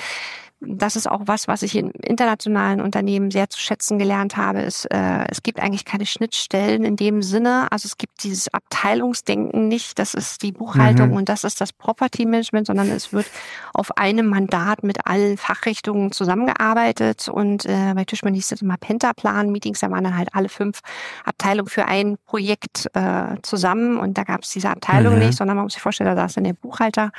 das 0.65 0.97
ist 0.97 1.11
auch 1.11 1.23
was, 1.27 1.49
was 1.49 1.63
ich 1.63 1.77
in 1.77 1.91
internationalen 1.91 2.81
Unternehmen 2.81 3.31
sehr 3.31 3.51
zu 3.51 3.59
schätzen 3.59 3.99
gelernt 3.99 4.37
habe, 4.37 4.61
ist, 4.61 4.85
äh, 4.87 5.25
es 5.29 5.43
gibt 5.43 5.61
eigentlich 5.61 5.85
keine 5.85 6.07
Schnittstellen 6.07 6.85
in 6.85 6.97
dem 6.97 7.23
Sinne. 7.23 7.67
Also 7.71 7.87
es 7.87 7.99
gibt 7.99 8.23
dieses 8.23 8.53
Abteilungsdenken 8.53 9.69
nicht, 9.69 9.99
das 9.99 10.15
ist 10.15 10.43
die 10.43 10.53
Buchhaltung 10.53 11.11
mhm. 11.11 11.17
und 11.17 11.29
das 11.29 11.45
ist 11.45 11.61
das 11.61 11.73
Property 11.73 12.27
Management, 12.27 12.69
sondern 12.69 12.91
es 12.91 13.13
wird 13.13 13.27
auf 13.75 13.97
einem 13.97 14.27
Mandat 14.27 14.85
mit 14.85 15.07
allen 15.07 15.37
Fachrichtungen 15.37 16.13
zusammengearbeitet. 16.13 17.29
Und 17.29 17.67
äh, 17.67 17.93
bei 17.95 18.05
Tischmann 18.05 18.35
hieß 18.35 18.49
das 18.49 18.63
immer 18.63 18.77
Pentaplan, 18.77 19.51
Meetings, 19.51 19.81
da 19.81 19.91
waren 19.91 20.05
dann 20.05 20.17
halt 20.17 20.29
alle 20.33 20.49
fünf 20.49 20.81
Abteilungen 21.25 21.69
für 21.69 21.87
ein 21.87 22.19
Projekt 22.27 22.89
äh, 22.95 23.37
zusammen 23.43 23.99
und 23.99 24.17
da 24.17 24.25
gab 24.25 24.43
es 24.43 24.51
diese 24.51 24.71
Abteilung 24.71 25.15
mhm. 25.15 25.21
nicht, 25.27 25.39
sondern 25.39 25.57
man 25.57 25.65
muss 25.65 25.73
sich 25.73 25.83
vorstellen, 25.83 26.15
da 26.15 26.23
saß 26.23 26.35
dann 26.35 26.45
der 26.45 26.53
Buchhalter, 26.53 27.11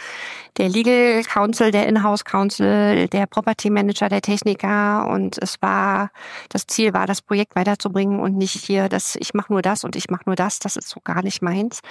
der 0.58 0.70
Legal 0.70 1.24
Counsel, 1.24 1.72
der 1.72 1.88
Inhouse 1.88 2.24
Counsel, 2.24 3.08
der 3.08 3.28
Property 3.34 3.72
Manager, 3.72 4.10
der 4.10 4.22
Techniker 4.22 5.08
und 5.08 5.42
es 5.42 5.60
war, 5.60 6.12
das 6.50 6.68
Ziel 6.68 6.94
war, 6.94 7.08
das 7.08 7.24
Projekt 7.24 7.56
weiterzubringen 7.56 8.20
und 8.20 8.38
nicht 8.38 8.54
hier, 8.54 8.90
dass 8.90 9.16
ich 9.16 9.34
mache 9.34 9.52
nur 9.52 9.64
das 9.64 9.84
und 9.84 9.96
ich 9.96 10.12
mache 10.12 10.24
nur 10.28 10.36
das, 10.36 10.60
das 10.60 10.76
ist 10.76 10.88
so 10.88 11.00
gar 11.04 11.24
nicht 11.24 11.42
meins. 11.42 11.82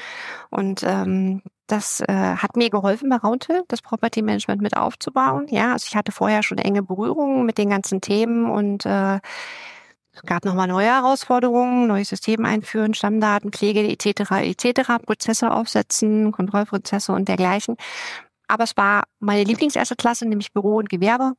Und 0.50 0.84
ähm, 0.84 1.42
das 1.66 2.00
äh, 2.02 2.36
hat 2.36 2.56
mir 2.56 2.70
geholfen 2.70 3.08
bei 3.10 3.16
Raunte, 3.16 3.64
das 3.66 3.82
Property 3.82 4.22
Management 4.22 4.62
mit 4.62 4.76
aufzubauen. 4.76 5.46
Ja, 5.48 5.72
also 5.72 5.86
ich 5.88 5.96
hatte 5.96 6.12
vorher 6.12 6.44
schon 6.44 6.58
enge 6.58 6.84
Berührungen 6.84 7.44
mit 7.44 7.58
den 7.58 7.70
ganzen 7.70 8.00
Themen 8.00 8.48
und 8.48 8.86
äh, 8.86 9.18
es 10.14 10.22
gab 10.22 10.44
nochmal 10.44 10.68
neue 10.68 10.86
Herausforderungen, 10.86 11.88
neues 11.88 12.10
System 12.10 12.44
einführen, 12.44 12.94
Stammdatenpflege 12.94 13.80
etc. 13.88 14.30
etc. 14.30 15.04
Prozesse 15.04 15.50
aufsetzen, 15.50 16.30
Kontrollprozesse 16.30 17.12
und 17.12 17.26
dergleichen. 17.28 17.76
Aber 18.52 18.64
es 18.64 18.76
war 18.76 19.04
meine 19.18 19.44
Lieblingserste 19.44 19.96
Klasse, 19.96 20.28
nämlich 20.28 20.52
Büro 20.52 20.76
und 20.76 20.90
Gewerbe. 20.90 21.32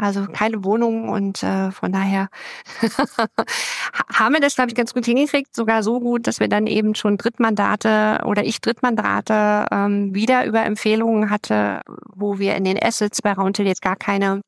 Also 0.00 0.24
keine 0.26 0.64
Wohnung 0.64 1.10
und 1.10 1.42
äh, 1.42 1.70
von 1.70 1.92
daher 1.92 2.28
haben 4.14 4.32
wir 4.32 4.40
das, 4.40 4.54
glaube 4.54 4.70
ich, 4.70 4.74
ganz 4.74 4.94
gut 4.94 5.04
hingekriegt. 5.04 5.54
Sogar 5.54 5.82
so 5.82 6.00
gut, 6.00 6.26
dass 6.26 6.40
wir 6.40 6.48
dann 6.48 6.66
eben 6.66 6.94
schon 6.94 7.18
Drittmandate 7.18 8.22
oder 8.24 8.42
ich 8.42 8.62
Drittmandate 8.62 9.66
ähm, 9.70 10.14
wieder 10.14 10.46
über 10.46 10.64
Empfehlungen 10.64 11.28
hatte, 11.28 11.82
wo 12.06 12.38
wir 12.38 12.56
in 12.56 12.64
den 12.64 12.82
Assets 12.82 13.20
bei 13.20 13.34
Roundhill 13.34 13.66
jetzt 13.66 13.82
gar 13.82 13.96
keine 13.96 14.40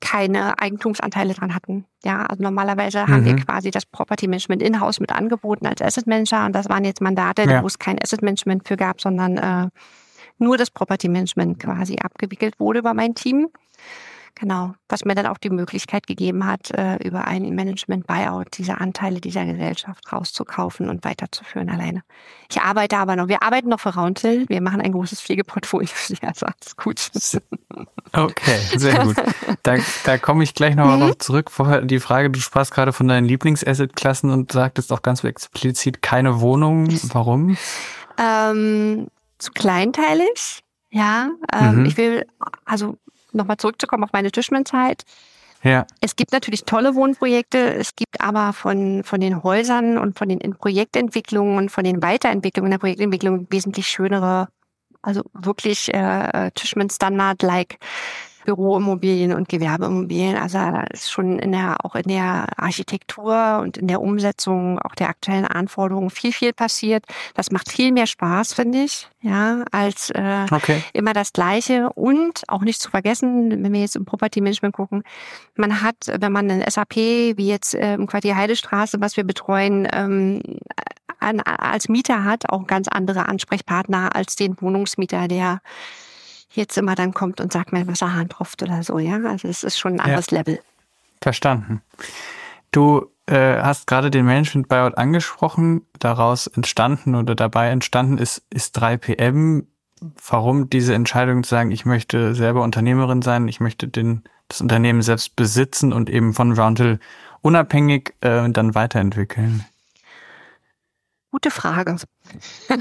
keine 0.00 0.58
Eigentumsanteile 0.58 1.32
dran 1.32 1.54
hatten. 1.54 1.86
Ja, 2.04 2.26
also 2.26 2.42
normalerweise 2.42 3.06
mhm. 3.06 3.08
haben 3.08 3.24
wir 3.24 3.32
mhm. 3.32 3.46
quasi 3.46 3.70
das 3.70 3.86
Property 3.86 4.28
Management 4.28 4.62
in-house 4.62 5.00
mit 5.00 5.10
angeboten 5.10 5.66
als 5.66 5.80
Asset 5.80 6.06
Manager 6.06 6.44
und 6.44 6.52
das 6.52 6.68
waren 6.68 6.84
jetzt 6.84 7.00
Mandate, 7.00 7.44
ja. 7.44 7.62
wo 7.62 7.66
es 7.66 7.78
kein 7.78 7.98
Asset 8.00 8.20
Management 8.20 8.68
für 8.68 8.76
gab, 8.76 9.00
sondern 9.00 9.38
äh, 9.38 9.68
nur 10.38 10.56
das 10.56 10.70
Property 10.70 11.08
Management 11.08 11.58
quasi 11.60 11.96
abgewickelt 11.98 12.58
wurde 12.58 12.80
über 12.80 12.94
mein 12.94 13.14
Team. 13.14 13.48
Genau, 14.38 14.74
was 14.90 15.06
mir 15.06 15.14
dann 15.14 15.26
auch 15.26 15.38
die 15.38 15.48
Möglichkeit 15.48 16.06
gegeben 16.06 16.44
hat, 16.46 16.70
äh, 16.72 16.96
über 16.96 17.26
einen 17.26 17.54
Management-Buyout 17.54 18.58
diese 18.58 18.78
Anteile 18.78 19.18
dieser 19.22 19.46
Gesellschaft 19.46 20.12
rauszukaufen 20.12 20.90
und 20.90 21.06
weiterzuführen 21.06 21.70
alleine. 21.70 22.02
Ich 22.50 22.60
arbeite 22.60 22.98
aber 22.98 23.16
noch, 23.16 23.28
wir 23.28 23.42
arbeiten 23.42 23.70
noch 23.70 23.80
für 23.80 23.94
Rauntil, 23.94 24.46
wir 24.50 24.60
machen 24.60 24.82
ein 24.82 24.92
großes 24.92 25.22
Pflegeportfolio, 25.22 25.88
also 26.20 26.44
alles 26.44 26.76
gut. 26.76 27.10
Okay, 28.12 28.58
sehr 28.76 29.04
gut. 29.04 29.16
Da, 29.62 29.76
da 30.04 30.18
komme 30.18 30.44
ich 30.44 30.54
gleich 30.54 30.76
nochmal 30.76 30.98
mhm. 30.98 31.18
zurück. 31.18 31.50
Vorher 31.50 31.80
die 31.80 31.98
Frage, 31.98 32.30
du 32.30 32.38
sprachst 32.38 32.72
gerade 32.72 32.92
von 32.92 33.08
deinen 33.08 33.24
Lieblings-Asset-Klassen 33.24 34.30
und 34.30 34.52
sagtest 34.52 34.92
auch 34.92 35.00
ganz 35.00 35.24
explizit 35.24 36.02
keine 36.02 36.40
Wohnung. 36.40 36.88
Warum? 37.12 37.56
Ähm, 38.18 39.08
zu 39.38 39.52
kleinteilig. 39.52 40.62
Ja, 40.90 41.30
ähm, 41.52 41.80
mhm. 41.80 41.86
ich 41.86 41.96
will, 41.96 42.26
also 42.64 42.96
nochmal 43.32 43.56
zurückzukommen 43.58 44.04
auf 44.04 44.12
meine 44.12 44.30
Tischmann-Zeit. 44.30 45.04
Ja. 45.62 45.86
Es 46.00 46.16
gibt 46.16 46.32
natürlich 46.32 46.64
tolle 46.64 46.94
Wohnprojekte, 46.94 47.74
es 47.74 47.96
gibt 47.96 48.20
aber 48.20 48.52
von, 48.52 49.02
von 49.04 49.20
den 49.20 49.42
Häusern 49.42 49.98
und 49.98 50.16
von 50.16 50.28
den 50.28 50.38
Projektentwicklungen 50.54 51.56
und 51.58 51.70
von 51.70 51.84
den 51.84 52.02
Weiterentwicklungen 52.02 52.70
der 52.70 52.78
Projektentwicklung 52.78 53.46
wesentlich 53.50 53.88
schönere, 53.88 54.48
also 55.02 55.22
wirklich 55.32 55.92
äh, 55.92 56.50
Tischmann-Standard-like 56.54 57.78
Büroimmobilien 58.46 59.34
und 59.34 59.48
Gewerbeimmobilien. 59.48 60.36
Also 60.36 60.58
da 60.58 60.84
ist 60.84 61.10
schon 61.10 61.38
in 61.38 61.52
der, 61.52 61.84
auch 61.84 61.96
in 61.96 62.08
der 62.08 62.46
Architektur 62.56 63.58
und 63.60 63.76
in 63.76 63.88
der 63.88 64.00
Umsetzung 64.00 64.78
auch 64.78 64.94
der 64.94 65.08
aktuellen 65.08 65.44
Anforderungen 65.44 66.10
viel, 66.10 66.32
viel 66.32 66.52
passiert. 66.52 67.04
Das 67.34 67.50
macht 67.50 67.70
viel 67.70 67.92
mehr 67.92 68.06
Spaß, 68.06 68.54
finde 68.54 68.84
ich, 68.84 69.08
ja, 69.20 69.64
als 69.72 70.10
äh, 70.10 70.46
okay. 70.50 70.82
immer 70.92 71.12
das 71.12 71.32
Gleiche. 71.32 71.90
Und 71.94 72.44
auch 72.46 72.62
nicht 72.62 72.80
zu 72.80 72.88
vergessen, 72.88 73.50
wenn 73.50 73.72
wir 73.72 73.80
jetzt 73.80 73.96
im 73.96 74.04
Property 74.04 74.40
Management 74.40 74.74
gucken, 74.74 75.02
man 75.56 75.82
hat, 75.82 75.96
wenn 76.20 76.32
man 76.32 76.48
ein 76.50 76.64
SAP 76.70 76.96
wie 76.96 77.48
jetzt 77.48 77.74
äh, 77.74 77.94
im 77.94 78.06
Quartier 78.06 78.36
Heidestraße, 78.36 79.00
was 79.00 79.16
wir 79.16 79.24
betreuen, 79.24 79.88
ähm, 79.92 80.40
an, 81.18 81.40
als 81.40 81.88
Mieter 81.88 82.22
hat, 82.24 82.48
auch 82.50 82.66
ganz 82.66 82.86
andere 82.88 83.26
Ansprechpartner 83.28 84.14
als 84.14 84.36
den 84.36 84.60
Wohnungsmieter, 84.60 85.26
der 85.26 85.60
jetzt 86.56 86.76
immer 86.76 86.94
dann 86.94 87.14
kommt 87.14 87.40
und 87.40 87.52
sagt, 87.52 87.72
mein 87.72 87.86
Wasserhahn 87.86 88.28
tropft 88.28 88.62
oder 88.62 88.82
so, 88.82 88.98
ja. 88.98 89.20
Also 89.24 89.48
es 89.48 89.62
ist 89.62 89.78
schon 89.78 89.94
ein 89.94 90.00
anderes 90.00 90.30
ja. 90.30 90.38
Level. 90.38 90.60
Verstanden. 91.20 91.82
Du 92.72 93.10
äh, 93.26 93.60
hast 93.60 93.86
gerade 93.86 94.10
den 94.10 94.24
Management 94.24 94.68
Buyout 94.68 94.98
angesprochen. 94.98 95.82
Daraus 95.98 96.46
entstanden 96.46 97.14
oder 97.14 97.34
dabei 97.34 97.70
entstanden 97.70 98.18
ist, 98.18 98.42
ist 98.50 98.78
3PM. 98.78 99.66
Warum 100.28 100.68
diese 100.68 100.94
Entscheidung 100.94 101.42
zu 101.42 101.50
sagen, 101.50 101.70
ich 101.70 101.86
möchte 101.86 102.34
selber 102.34 102.62
Unternehmerin 102.62 103.22
sein, 103.22 103.48
ich 103.48 103.60
möchte 103.60 103.88
den, 103.88 104.24
das 104.48 104.60
Unternehmen 104.60 105.00
selbst 105.00 105.36
besitzen 105.36 105.92
und 105.92 106.10
eben 106.10 106.34
von 106.34 106.52
Roundhill 106.52 107.00
unabhängig 107.40 108.14
äh, 108.20 108.48
dann 108.50 108.74
weiterentwickeln? 108.74 109.64
Gute 111.30 111.50
Frage. 111.50 111.96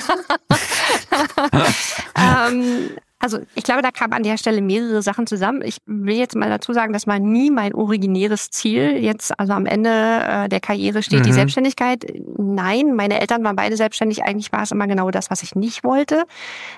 ähm, 2.17 2.89
also 3.25 3.39
ich 3.55 3.63
glaube, 3.63 3.81
da 3.81 3.89
kamen 3.89 4.13
an 4.13 4.21
der 4.21 4.37
Stelle 4.37 4.61
mehrere 4.61 5.01
Sachen 5.01 5.25
zusammen. 5.25 5.63
Ich 5.63 5.79
will 5.87 6.15
jetzt 6.15 6.35
mal 6.35 6.47
dazu 6.47 6.73
sagen, 6.73 6.93
das 6.93 7.07
war 7.07 7.17
nie 7.17 7.49
mein 7.49 7.73
originäres 7.73 8.51
Ziel. 8.51 8.97
Jetzt, 8.97 9.37
also 9.39 9.53
am 9.53 9.65
Ende 9.65 9.89
äh, 9.89 10.47
der 10.47 10.59
Karriere 10.59 11.01
steht 11.01 11.21
mhm. 11.21 11.23
die 11.23 11.33
Selbstständigkeit. 11.33 12.05
Nein, 12.37 12.93
meine 12.95 13.19
Eltern 13.19 13.43
waren 13.43 13.55
beide 13.55 13.77
selbstständig. 13.77 14.23
Eigentlich 14.23 14.51
war 14.51 14.61
es 14.61 14.71
immer 14.71 14.85
genau 14.85 15.09
das, 15.09 15.31
was 15.31 15.41
ich 15.41 15.55
nicht 15.55 15.83
wollte, 15.83 16.25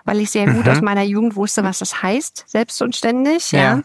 weil 0.06 0.22
ich 0.22 0.32
sehr 0.32 0.46
gut 0.46 0.66
mhm. 0.66 0.72
aus 0.72 0.82
meiner 0.82 1.04
Jugend 1.04 1.36
wusste, 1.36 1.66
was 1.66 1.80
das 1.80 2.02
heißt, 2.02 2.46
selbst 2.48 2.82
und 2.82 2.96
ständig. 2.96 3.52
Ja. 3.52 3.60
ja. 3.60 3.82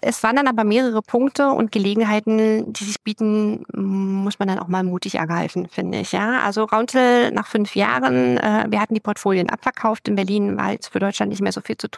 Es 0.00 0.22
waren 0.22 0.36
dann 0.36 0.48
aber 0.48 0.64
mehrere 0.64 1.02
Punkte 1.02 1.50
und 1.50 1.72
Gelegenheiten, 1.72 2.72
die 2.72 2.84
sich 2.84 3.02
bieten, 3.02 3.66
muss 3.74 4.38
man 4.38 4.48
dann 4.48 4.60
auch 4.60 4.68
mal 4.68 4.82
mutig 4.82 5.16
ergreifen, 5.16 5.68
finde 5.70 5.98
ich. 5.98 6.12
Ja, 6.12 6.40
also 6.40 6.64
Rauntel 6.64 7.32
nach 7.32 7.46
fünf 7.46 7.76
Jahren, 7.76 8.38
äh, 8.38 8.64
wir 8.70 8.80
hatten 8.80 8.94
die 8.94 9.00
Portfolien 9.00 9.50
abverkauft. 9.50 10.08
In 10.08 10.14
Berlin 10.14 10.56
war 10.56 10.72
jetzt 10.72 10.88
für 10.88 11.00
Deutschland 11.00 11.28
nicht 11.28 11.42
mehr 11.42 11.52
so 11.52 11.60
viel 11.60 11.76
zu 11.76 11.88
tun. 11.88 11.97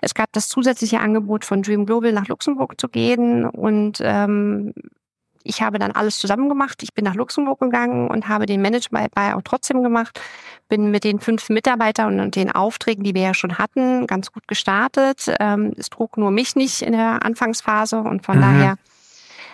Es 0.00 0.14
gab 0.14 0.32
das 0.32 0.48
zusätzliche 0.48 1.00
Angebot 1.00 1.44
von 1.44 1.62
Dream 1.62 1.86
Global 1.86 2.12
nach 2.12 2.28
Luxemburg 2.28 2.80
zu 2.80 2.88
gehen 2.88 3.44
und 3.46 3.98
ähm, 4.02 4.72
ich 5.42 5.62
habe 5.62 5.78
dann 5.78 5.92
alles 5.92 6.18
zusammen 6.18 6.48
gemacht. 6.48 6.82
Ich 6.82 6.92
bin 6.92 7.04
nach 7.04 7.14
Luxemburg 7.14 7.60
gegangen 7.60 8.08
und 8.08 8.28
habe 8.28 8.46
den 8.46 8.60
Management 8.60 9.16
auch 9.16 9.40
trotzdem 9.42 9.82
gemacht. 9.82 10.20
Bin 10.68 10.90
mit 10.90 11.04
den 11.04 11.18
fünf 11.18 11.48
Mitarbeitern 11.48 12.20
und 12.20 12.36
den 12.36 12.52
Aufträgen, 12.52 13.04
die 13.04 13.14
wir 13.14 13.22
ja 13.22 13.34
schon 13.34 13.58
hatten, 13.58 14.06
ganz 14.06 14.32
gut 14.32 14.46
gestartet. 14.46 15.34
Ähm, 15.40 15.72
es 15.76 15.88
trug 15.88 16.18
nur 16.18 16.30
mich 16.30 16.56
nicht 16.56 16.82
in 16.82 16.92
der 16.92 17.24
Anfangsphase 17.24 18.00
und 18.00 18.24
von 18.24 18.36
mhm. 18.36 18.40
daher 18.42 18.76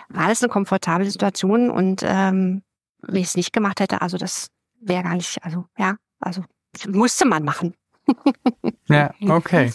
war 0.09 0.27
das 0.27 0.41
eine 0.41 0.51
komfortable 0.51 1.09
Situation 1.09 1.69
und 1.69 2.01
ähm, 2.05 2.63
wenn 3.01 3.21
ich 3.21 3.27
es 3.27 3.37
nicht 3.37 3.53
gemacht 3.53 3.79
hätte, 3.79 4.01
also 4.01 4.17
das 4.17 4.47
wäre 4.79 5.03
gar 5.03 5.15
nicht, 5.15 5.43
also 5.43 5.65
ja, 5.77 5.95
also 6.19 6.43
musste 6.87 7.27
man 7.27 7.43
machen. 7.43 7.73
ja, 8.87 9.13
okay. 9.27 9.73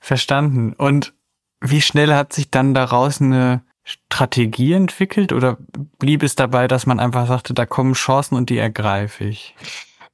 Verstanden. 0.00 0.72
Und 0.74 1.14
wie 1.60 1.80
schnell 1.80 2.14
hat 2.14 2.32
sich 2.32 2.50
dann 2.50 2.74
daraus 2.74 3.20
eine 3.20 3.62
Strategie 3.84 4.72
entwickelt 4.72 5.32
oder 5.32 5.58
blieb 5.98 6.22
es 6.22 6.36
dabei, 6.36 6.68
dass 6.68 6.86
man 6.86 7.00
einfach 7.00 7.26
sagte, 7.26 7.54
da 7.54 7.66
kommen 7.66 7.94
Chancen 7.94 8.36
und 8.36 8.50
die 8.50 8.58
ergreife 8.58 9.24
ich? 9.24 9.54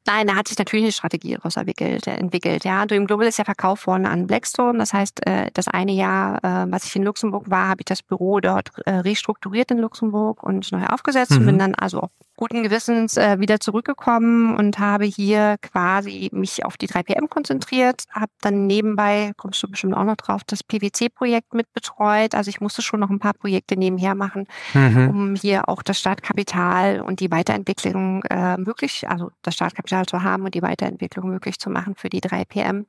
Nein, 0.06 0.28
da 0.28 0.36
hat 0.36 0.46
sich 0.46 0.56
natürlich 0.56 0.84
eine 0.84 0.92
Strategie 0.92 1.34
daraus 1.34 1.56
entwickelt, 1.56 2.06
entwickelt. 2.06 2.64
Ja, 2.64 2.86
Dream 2.86 3.06
Global 3.06 3.26
ist 3.26 3.38
ja 3.38 3.44
verkauft 3.44 3.88
worden 3.88 4.06
an 4.06 4.28
Blackstone. 4.28 4.78
Das 4.78 4.92
heißt, 4.92 5.26
äh, 5.26 5.50
das 5.52 5.66
eine 5.66 5.92
Jahr, 5.92 6.36
äh, 6.44 6.70
was 6.70 6.84
ich 6.84 6.94
in 6.94 7.02
Luxemburg 7.02 7.50
war, 7.50 7.68
habe 7.68 7.80
ich 7.80 7.86
das 7.86 8.02
Büro 8.02 8.38
dort 8.38 8.70
äh, 8.86 8.92
restrukturiert 8.92 9.72
in 9.72 9.78
Luxemburg 9.78 10.44
und 10.44 10.70
neu 10.70 10.86
aufgesetzt 10.86 11.32
mhm. 11.32 11.38
und 11.38 11.46
bin 11.46 11.58
dann 11.58 11.74
also 11.74 12.02
auch 12.02 12.10
guten 12.36 12.62
Gewissens 12.62 13.16
äh, 13.16 13.40
wieder 13.40 13.60
zurückgekommen 13.60 14.56
und 14.56 14.78
habe 14.78 15.04
hier 15.04 15.56
quasi 15.62 16.28
mich 16.32 16.64
auf 16.64 16.76
die 16.76 16.88
3PM 16.88 17.28
konzentriert, 17.28 18.04
habe 18.10 18.32
dann 18.40 18.66
nebenbei, 18.66 19.32
kommst 19.36 19.62
du 19.62 19.68
bestimmt 19.68 19.94
auch 19.94 20.04
noch 20.04 20.16
drauf, 20.16 20.42
das 20.46 20.62
PwC-Projekt 20.62 21.54
mitbetreut. 21.54 22.34
Also 22.34 22.48
ich 22.50 22.60
musste 22.60 22.82
schon 22.82 23.00
noch 23.00 23.10
ein 23.10 23.18
paar 23.18 23.34
Projekte 23.34 23.76
nebenher 23.76 24.14
machen, 24.14 24.46
mhm. 24.74 25.08
um 25.10 25.34
hier 25.34 25.68
auch 25.68 25.82
das 25.82 25.98
Startkapital 25.98 27.00
und 27.00 27.20
die 27.20 27.30
Weiterentwicklung 27.30 28.22
äh, 28.24 28.56
möglich, 28.58 29.08
also 29.08 29.30
das 29.42 29.54
Startkapital 29.54 30.06
zu 30.06 30.22
haben 30.22 30.44
und 30.44 30.54
die 30.54 30.62
Weiterentwicklung 30.62 31.28
möglich 31.28 31.58
zu 31.58 31.70
machen 31.70 31.94
für 31.96 32.10
die 32.10 32.20
3PM. 32.20 32.84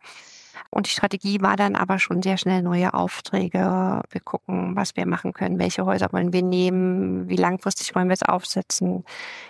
Und 0.69 0.87
die 0.87 0.91
Strategie 0.91 1.41
war 1.41 1.55
dann 1.55 1.75
aber 1.75 1.99
schon 1.99 2.21
sehr 2.21 2.37
schnell 2.37 2.61
neue 2.61 2.93
Aufträge. 2.93 4.01
Wir 4.09 4.21
gucken, 4.21 4.75
was 4.75 4.95
wir 4.95 5.05
machen 5.05 5.33
können, 5.33 5.59
welche 5.59 5.85
Häuser 5.85 6.11
wollen 6.11 6.33
wir 6.33 6.43
nehmen, 6.43 7.27
wie 7.29 7.35
langfristig 7.35 7.95
wollen 7.95 8.09
wir 8.09 8.13
es 8.13 8.23
aufsetzen, 8.23 9.03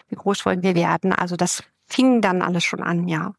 wie 0.09 0.15
groß 0.15 0.45
wollen 0.45 0.63
wir 0.63 0.75
werden. 0.75 1.13
Also 1.13 1.35
das 1.35 1.63
fing 1.87 2.21
dann 2.21 2.41
alles 2.41 2.63
schon 2.63 2.83
an, 2.83 3.07
ja. 3.07 3.33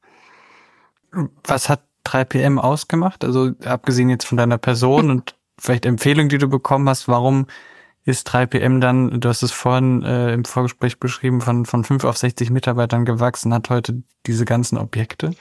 Was 1.44 1.68
hat 1.68 1.82
3PM 2.06 2.58
ausgemacht? 2.58 3.24
Also 3.24 3.52
abgesehen 3.64 4.08
jetzt 4.08 4.24
von 4.24 4.38
deiner 4.38 4.58
Person 4.58 5.10
und 5.10 5.34
vielleicht 5.58 5.86
Empfehlungen, 5.86 6.28
die 6.28 6.38
du 6.38 6.48
bekommen 6.48 6.88
hast, 6.88 7.08
warum 7.08 7.46
ist 8.04 8.28
3PM 8.30 8.80
dann, 8.80 9.20
du 9.20 9.28
hast 9.28 9.42
es 9.42 9.52
vorhin 9.52 10.02
äh, 10.02 10.32
im 10.32 10.44
Vorgespräch 10.46 10.98
beschrieben, 10.98 11.42
von, 11.42 11.66
von 11.66 11.84
5 11.84 12.04
auf 12.04 12.16
60 12.16 12.50
Mitarbeitern 12.50 13.04
gewachsen, 13.04 13.52
hat 13.52 13.68
heute 13.68 14.02
diese 14.26 14.46
ganzen 14.46 14.78
Objekte? 14.78 15.32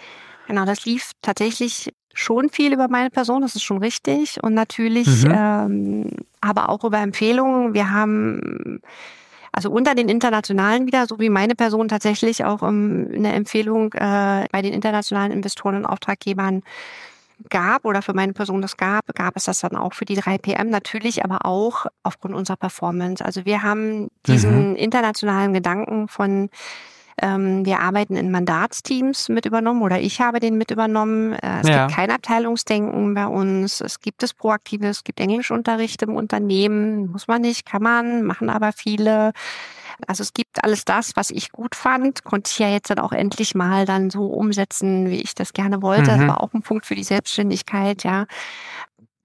Genau, 0.48 0.66
das 0.66 0.86
lief 0.86 1.12
tatsächlich 1.22 1.94
schon 2.18 2.50
viel 2.50 2.74
über 2.74 2.88
meine 2.90 3.10
Person, 3.12 3.44
das 3.44 3.56
ist 3.56 3.64
schon 3.64 3.78
richtig. 3.78 4.42
Und 4.42 4.54
natürlich 4.54 5.24
mhm. 5.24 5.34
ähm, 5.36 6.10
aber 6.42 6.70
auch 6.70 6.84
über 6.84 7.00
Empfehlungen. 7.00 7.74
Wir 7.74 7.92
haben 7.92 8.82
also 9.52 9.72
unter 9.72 9.96
den 9.96 10.10
internationalen 10.10 10.88
wieder, 10.88 11.06
so 11.06 11.20
wie 11.20 11.30
meine 11.30 11.56
Person 11.56 11.88
tatsächlich 11.88 12.44
auch 12.44 12.62
um, 12.62 13.08
eine 13.14 13.34
Empfehlung 13.34 13.94
äh, 13.94 14.46
bei 14.52 14.62
den 14.62 14.74
internationalen 14.74 15.32
Investoren 15.32 15.76
und 15.76 15.86
Auftraggebern 15.86 16.64
gab 17.52 17.86
oder 17.86 18.02
für 18.02 18.14
meine 18.14 18.34
Person 18.34 18.64
das 18.64 18.78
gab, 18.78 19.06
gab 19.14 19.36
es 19.36 19.46
das 19.46 19.60
dann 19.60 19.76
auch 19.76 19.94
für 19.94 20.06
die 20.06 20.18
3PM 20.18 20.66
natürlich, 20.66 21.24
aber 21.24 21.46
auch 21.46 21.86
aufgrund 22.02 22.34
unserer 22.34 22.58
Performance. 22.58 23.24
Also 23.24 23.46
wir 23.46 23.62
haben 23.62 24.10
diesen 24.26 24.72
mhm. 24.72 24.76
internationalen 24.76 25.54
Gedanken 25.54 26.08
von 26.08 26.50
ähm, 27.20 27.66
wir 27.66 27.80
arbeiten 27.80 28.16
in 28.16 28.30
Mandatsteams 28.30 29.30
mit 29.30 29.46
übernommen 29.46 29.82
oder 29.82 30.00
ich 30.00 30.22
habe 30.22 30.40
den 30.40 30.58
mit 30.58 30.70
übernommen. 30.70 31.34
Äh, 31.34 31.62
es 31.62 31.68
ja. 31.68 31.86
gibt 31.86 31.98
kein 31.98 32.12
Abteilungsdenken 32.12 33.14
bei 33.14 33.26
uns. 33.26 33.82
Es 33.82 34.00
gibt 34.00 34.22
das 34.22 34.34
Proaktive, 34.34 34.88
es 34.88 35.04
gibt 35.04 35.20
Englischunterricht 35.20 36.02
im 36.04 36.16
Unternehmen. 36.16 37.12
Muss 37.12 37.28
man 37.28 37.42
nicht, 37.42 37.66
kann 37.66 37.82
man, 37.82 38.24
machen 38.24 38.50
aber 38.50 38.72
viele. 38.72 39.32
Also 40.06 40.22
es 40.22 40.34
gibt 40.34 40.64
alles 40.64 40.86
das, 40.86 41.16
was 41.16 41.32
ich 41.32 41.52
gut 41.52 41.74
fand, 41.74 42.24
konnte 42.24 42.52
ich 42.52 42.60
ja 42.60 42.70
jetzt 42.70 42.92
dann 42.92 43.00
auch 43.00 43.14
endlich 43.14 43.56
mal 43.56 43.86
dann 43.86 44.12
so 44.12 44.28
umsetzen, 44.28 45.10
wie 45.10 45.22
ich 45.22 45.34
das 45.34 45.54
gerne 45.54 45.82
wollte. 45.82 46.12
Mhm. 46.12 46.20
Das 46.20 46.28
war 46.28 46.42
auch 46.42 46.54
ein 46.54 46.62
Punkt 46.62 46.86
für 46.86 46.94
die 46.94 47.04
Selbstständigkeit, 47.04 48.04
ja. 48.04 48.26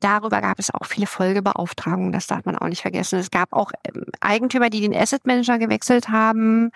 Darüber 0.00 0.40
gab 0.40 0.58
es 0.58 0.72
auch 0.74 0.86
viele 0.86 1.06
Folgebeauftragungen, 1.06 2.10
das 2.10 2.26
darf 2.26 2.44
man 2.44 2.56
auch 2.56 2.66
nicht 2.66 2.82
vergessen. 2.82 3.18
Es 3.18 3.30
gab 3.30 3.52
auch 3.52 3.70
ähm, 3.84 4.06
Eigentümer, 4.20 4.70
die 4.70 4.80
den 4.80 4.96
Asset 4.96 5.26
Manager 5.26 5.58
gewechselt 5.58 6.08
haben 6.08 6.72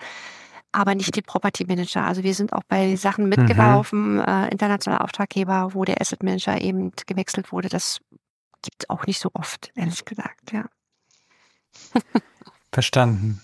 aber 0.77 0.93
nicht 0.93 1.15
die 1.15 1.23
Property 1.23 1.65
Manager. 1.65 2.05
Also 2.05 2.21
wir 2.21 2.35
sind 2.35 2.53
auch 2.53 2.61
bei 2.67 2.95
Sachen 2.95 3.23
mhm. 3.23 3.29
mitgelaufen, 3.31 4.13
mhm. 4.15 4.19
äh, 4.19 4.49
internationaler 4.49 5.03
Auftraggeber, 5.03 5.73
wo 5.73 5.83
der 5.85 5.99
Asset 5.99 6.21
Manager 6.21 6.61
eben 6.61 6.91
gewechselt 7.07 7.51
wurde. 7.51 7.67
Das 7.67 7.99
gibt 8.61 8.83
es 8.83 8.89
auch 8.89 9.07
nicht 9.07 9.19
so 9.19 9.31
oft, 9.33 9.71
ehrlich 9.75 10.05
gesagt, 10.05 10.51
ja. 10.51 10.65
Verstanden. 12.71 13.41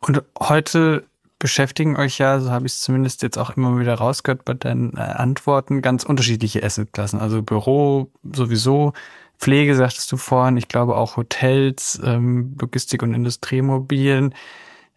Und 0.00 0.22
heute 0.38 1.04
beschäftigen 1.40 1.96
euch 1.96 2.18
ja, 2.18 2.38
so 2.38 2.50
habe 2.50 2.66
ich 2.66 2.74
es 2.74 2.80
zumindest 2.82 3.22
jetzt 3.22 3.36
auch 3.36 3.56
immer 3.56 3.78
wieder 3.80 3.94
rausgehört 3.94 4.44
bei 4.44 4.54
deinen 4.54 4.96
äh, 4.96 5.00
Antworten, 5.00 5.82
ganz 5.82 6.04
unterschiedliche 6.04 6.62
Assetklassen. 6.62 7.18
Also 7.18 7.42
Büro 7.42 8.12
sowieso, 8.22 8.92
Pflege 9.38 9.74
sagtest 9.74 10.10
du 10.12 10.16
vorhin, 10.16 10.56
ich 10.56 10.68
glaube 10.68 10.96
auch 10.96 11.16
Hotels, 11.16 12.00
ähm, 12.04 12.56
Logistik 12.60 13.02
und 13.02 13.12
Industriemobilien. 13.12 14.34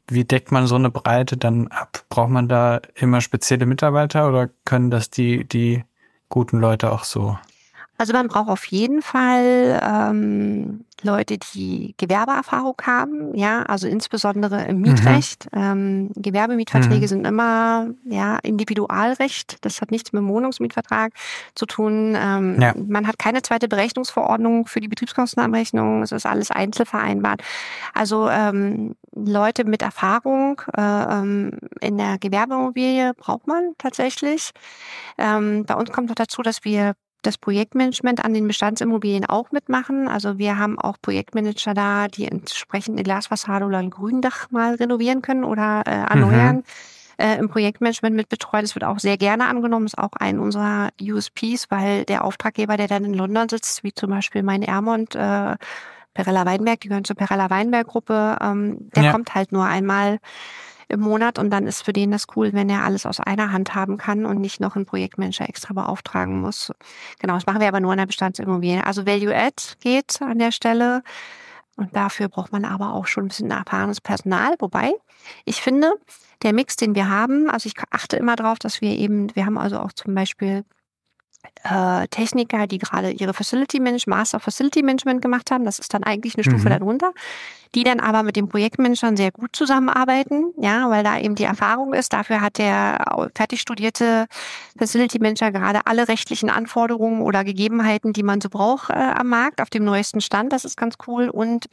Wie 0.09 0.25
deckt 0.25 0.51
man 0.51 0.67
so 0.67 0.75
eine 0.75 0.89
Breite 0.89 1.37
dann 1.37 1.67
ab? 1.67 2.05
Braucht 2.09 2.31
man 2.31 2.47
da 2.47 2.81
immer 2.95 3.21
spezielle 3.21 3.65
Mitarbeiter 3.65 4.27
oder 4.27 4.49
können 4.65 4.89
das 4.89 5.09
die, 5.09 5.47
die 5.47 5.83
guten 6.29 6.59
Leute 6.59 6.91
auch 6.91 7.03
so? 7.03 7.37
Also 7.99 8.13
man 8.13 8.29
braucht 8.29 8.47
auf 8.47 8.63
jeden 8.67 9.01
Fall 9.01 9.77
ähm, 9.83 10.85
Leute, 11.01 11.37
die 11.37 11.95
Gewerbeerfahrung 11.97 12.77
haben, 12.83 13.35
ja, 13.35 13.63
also 13.63 13.89
insbesondere 13.89 14.63
im 14.67 14.79
Mietrecht. 14.79 15.47
Mhm. 15.53 15.61
Ähm, 15.61 16.11
Gewerbemietverträge 16.15 17.01
mhm. 17.01 17.07
sind 17.07 17.27
immer 17.27 17.87
ja 18.05 18.37
Individualrecht. 18.37 19.57
Das 19.65 19.81
hat 19.81 19.91
nichts 19.91 20.13
mit 20.13 20.21
dem 20.21 20.29
Wohnungsmietvertrag 20.29 21.11
zu 21.55 21.65
tun. 21.65 22.15
Ähm, 22.17 22.61
ja. 22.61 22.73
Man 22.73 23.05
hat 23.05 23.19
keine 23.19 23.41
zweite 23.41 23.67
Berechnungsverordnung 23.67 24.65
für 24.65 24.79
die 24.79 24.87
Betriebskostenabrechnung. 24.87 26.01
Es 26.01 26.13
ist 26.13 26.25
alles 26.25 26.51
einzelvereinbart. 26.51 27.41
Also 27.93 28.29
ähm, 28.29 28.95
Leute 29.13 29.65
mit 29.65 29.81
Erfahrung 29.81 30.61
äh, 30.77 30.81
ähm, 30.81 31.51
in 31.81 31.97
der 31.97 32.17
Gewerbeimmobilie 32.17 33.13
braucht 33.15 33.45
man 33.45 33.73
tatsächlich. 33.77 34.51
Ähm, 35.17 35.65
bei 35.65 35.75
uns 35.75 35.91
kommt 35.91 36.07
noch 36.07 36.15
dazu, 36.15 36.41
dass 36.41 36.63
wir 36.63 36.93
das 37.21 37.37
Projektmanagement 37.37 38.23
an 38.23 38.33
den 38.33 38.47
Bestandsimmobilien 38.47 39.25
auch 39.25 39.51
mitmachen. 39.51 40.07
Also 40.07 40.37
wir 40.37 40.57
haben 40.57 40.79
auch 40.79 40.97
Projektmanager 41.01 41.73
da, 41.73 42.07
die 42.07 42.25
entsprechend 42.25 42.95
eine 42.95 43.03
Glasfassade 43.03 43.65
oder 43.65 43.77
ein 43.79 43.89
Gründach 43.89 44.49
mal 44.51 44.75
renovieren 44.75 45.21
können 45.21 45.43
oder 45.43 45.83
äh, 45.85 45.91
erneuern. 45.91 46.57
Mhm. 46.57 46.63
Äh, 47.17 47.37
Im 47.37 47.49
Projektmanagement 47.49 48.15
mit 48.15 48.29
betreut. 48.29 48.63
Das 48.63 48.75
wird 48.75 48.85
auch 48.85 48.99
sehr 48.99 49.17
gerne 49.17 49.47
angenommen. 49.47 49.85
Das 49.85 49.93
ist 49.93 49.99
auch 49.99 50.13
ein 50.17 50.39
unserer 50.39 50.89
USPs, 51.01 51.69
weil 51.69 52.05
der 52.05 52.23
Auftraggeber, 52.23 52.77
der 52.77 52.87
dann 52.87 53.03
in 53.03 53.13
London 53.13 53.49
sitzt, 53.49 53.83
wie 53.83 53.93
zum 53.93 54.09
Beispiel 54.09 54.41
mein 54.41 54.63
Ermont, 54.63 55.15
äh, 55.15 55.55
Perella 56.13 56.45
Weinberg, 56.45 56.79
die 56.79 56.87
gehören 56.87 57.03
zur 57.03 57.17
Perella 57.17 57.49
Weinberg 57.49 57.87
Gruppe, 57.87 58.37
ähm, 58.41 58.89
der 58.95 59.03
ja. 59.03 59.11
kommt 59.11 59.35
halt 59.35 59.51
nur 59.51 59.65
einmal 59.65 60.19
im 60.89 60.99
Monat 61.01 61.39
und 61.39 61.49
dann 61.51 61.67
ist 61.67 61.83
für 61.83 61.93
den 61.93 62.11
das 62.11 62.25
cool, 62.35 62.51
wenn 62.53 62.69
er 62.69 62.83
alles 62.83 63.05
aus 63.05 63.19
einer 63.19 63.51
Hand 63.51 63.75
haben 63.75 63.97
kann 63.97 64.25
und 64.25 64.41
nicht 64.41 64.59
noch 64.59 64.75
einen 64.75 64.85
Projektmanager 64.85 65.47
extra 65.47 65.73
beauftragen 65.73 66.41
muss. 66.41 66.71
Genau, 67.19 67.35
das 67.35 67.45
machen 67.45 67.61
wir 67.61 67.67
aber 67.67 67.79
nur 67.79 67.93
in 67.93 67.99
der 67.99 68.07
Bestandsimmobilie. 68.07 68.85
Also 68.85 69.05
Value 69.05 69.35
Add 69.35 69.63
geht 69.79 70.21
an 70.21 70.39
der 70.39 70.51
Stelle. 70.51 71.03
Und 71.75 71.95
dafür 71.95 72.27
braucht 72.27 72.51
man 72.51 72.65
aber 72.65 72.93
auch 72.93 73.07
schon 73.07 73.25
ein 73.25 73.27
bisschen 73.29 73.51
erfahrenes 73.51 74.01
Personal. 74.01 74.55
Wobei, 74.59 74.91
ich 75.45 75.61
finde, 75.61 75.93
der 76.43 76.53
Mix, 76.53 76.75
den 76.75 76.93
wir 76.93 77.07
haben, 77.07 77.49
also 77.49 77.67
ich 77.67 77.73
achte 77.91 78.17
immer 78.17 78.35
darauf, 78.35 78.59
dass 78.59 78.81
wir 78.81 78.91
eben, 78.91 79.33
wir 79.35 79.45
haben 79.45 79.57
also 79.57 79.79
auch 79.79 79.93
zum 79.93 80.13
Beispiel 80.13 80.65
äh, 81.63 82.07
Techniker, 82.07 82.67
die 82.67 82.77
gerade 82.77 83.11
ihre 83.11 83.33
Facility 83.33 83.79
Management, 83.79 84.17
Master 84.17 84.39
Facility 84.39 84.81
Management 84.81 85.21
gemacht 85.21 85.51
haben. 85.51 85.65
Das 85.65 85.79
ist 85.79 85.93
dann 85.93 86.03
eigentlich 86.03 86.35
eine 86.35 86.43
Stufe 86.43 86.69
mhm. 86.69 86.79
darunter, 86.79 87.11
die 87.75 87.83
dann 87.83 87.99
aber 87.99 88.23
mit 88.23 88.35
den 88.35 88.49
Projektmanagern 88.49 89.17
sehr 89.17 89.31
gut 89.31 89.55
zusammenarbeiten, 89.55 90.53
ja, 90.57 90.89
weil 90.89 91.03
da 91.03 91.19
eben 91.19 91.35
die 91.35 91.43
Erfahrung 91.43 91.93
ist. 91.93 92.13
Dafür 92.13 92.41
hat 92.41 92.57
der 92.57 93.03
fertig 93.35 93.61
studierte 93.61 94.27
Facility 94.77 95.19
Manager 95.19 95.51
gerade 95.51 95.81
alle 95.85 96.07
rechtlichen 96.07 96.49
Anforderungen 96.49 97.21
oder 97.21 97.43
Gegebenheiten, 97.43 98.13
die 98.13 98.23
man 98.23 98.41
so 98.41 98.49
braucht 98.49 98.89
äh, 98.89 98.93
am 98.93 99.27
Markt, 99.27 99.61
auf 99.61 99.69
dem 99.69 99.83
neuesten 99.83 100.21
Stand. 100.21 100.53
Das 100.53 100.65
ist 100.65 100.77
ganz 100.77 100.95
cool 101.07 101.29
und 101.29 101.67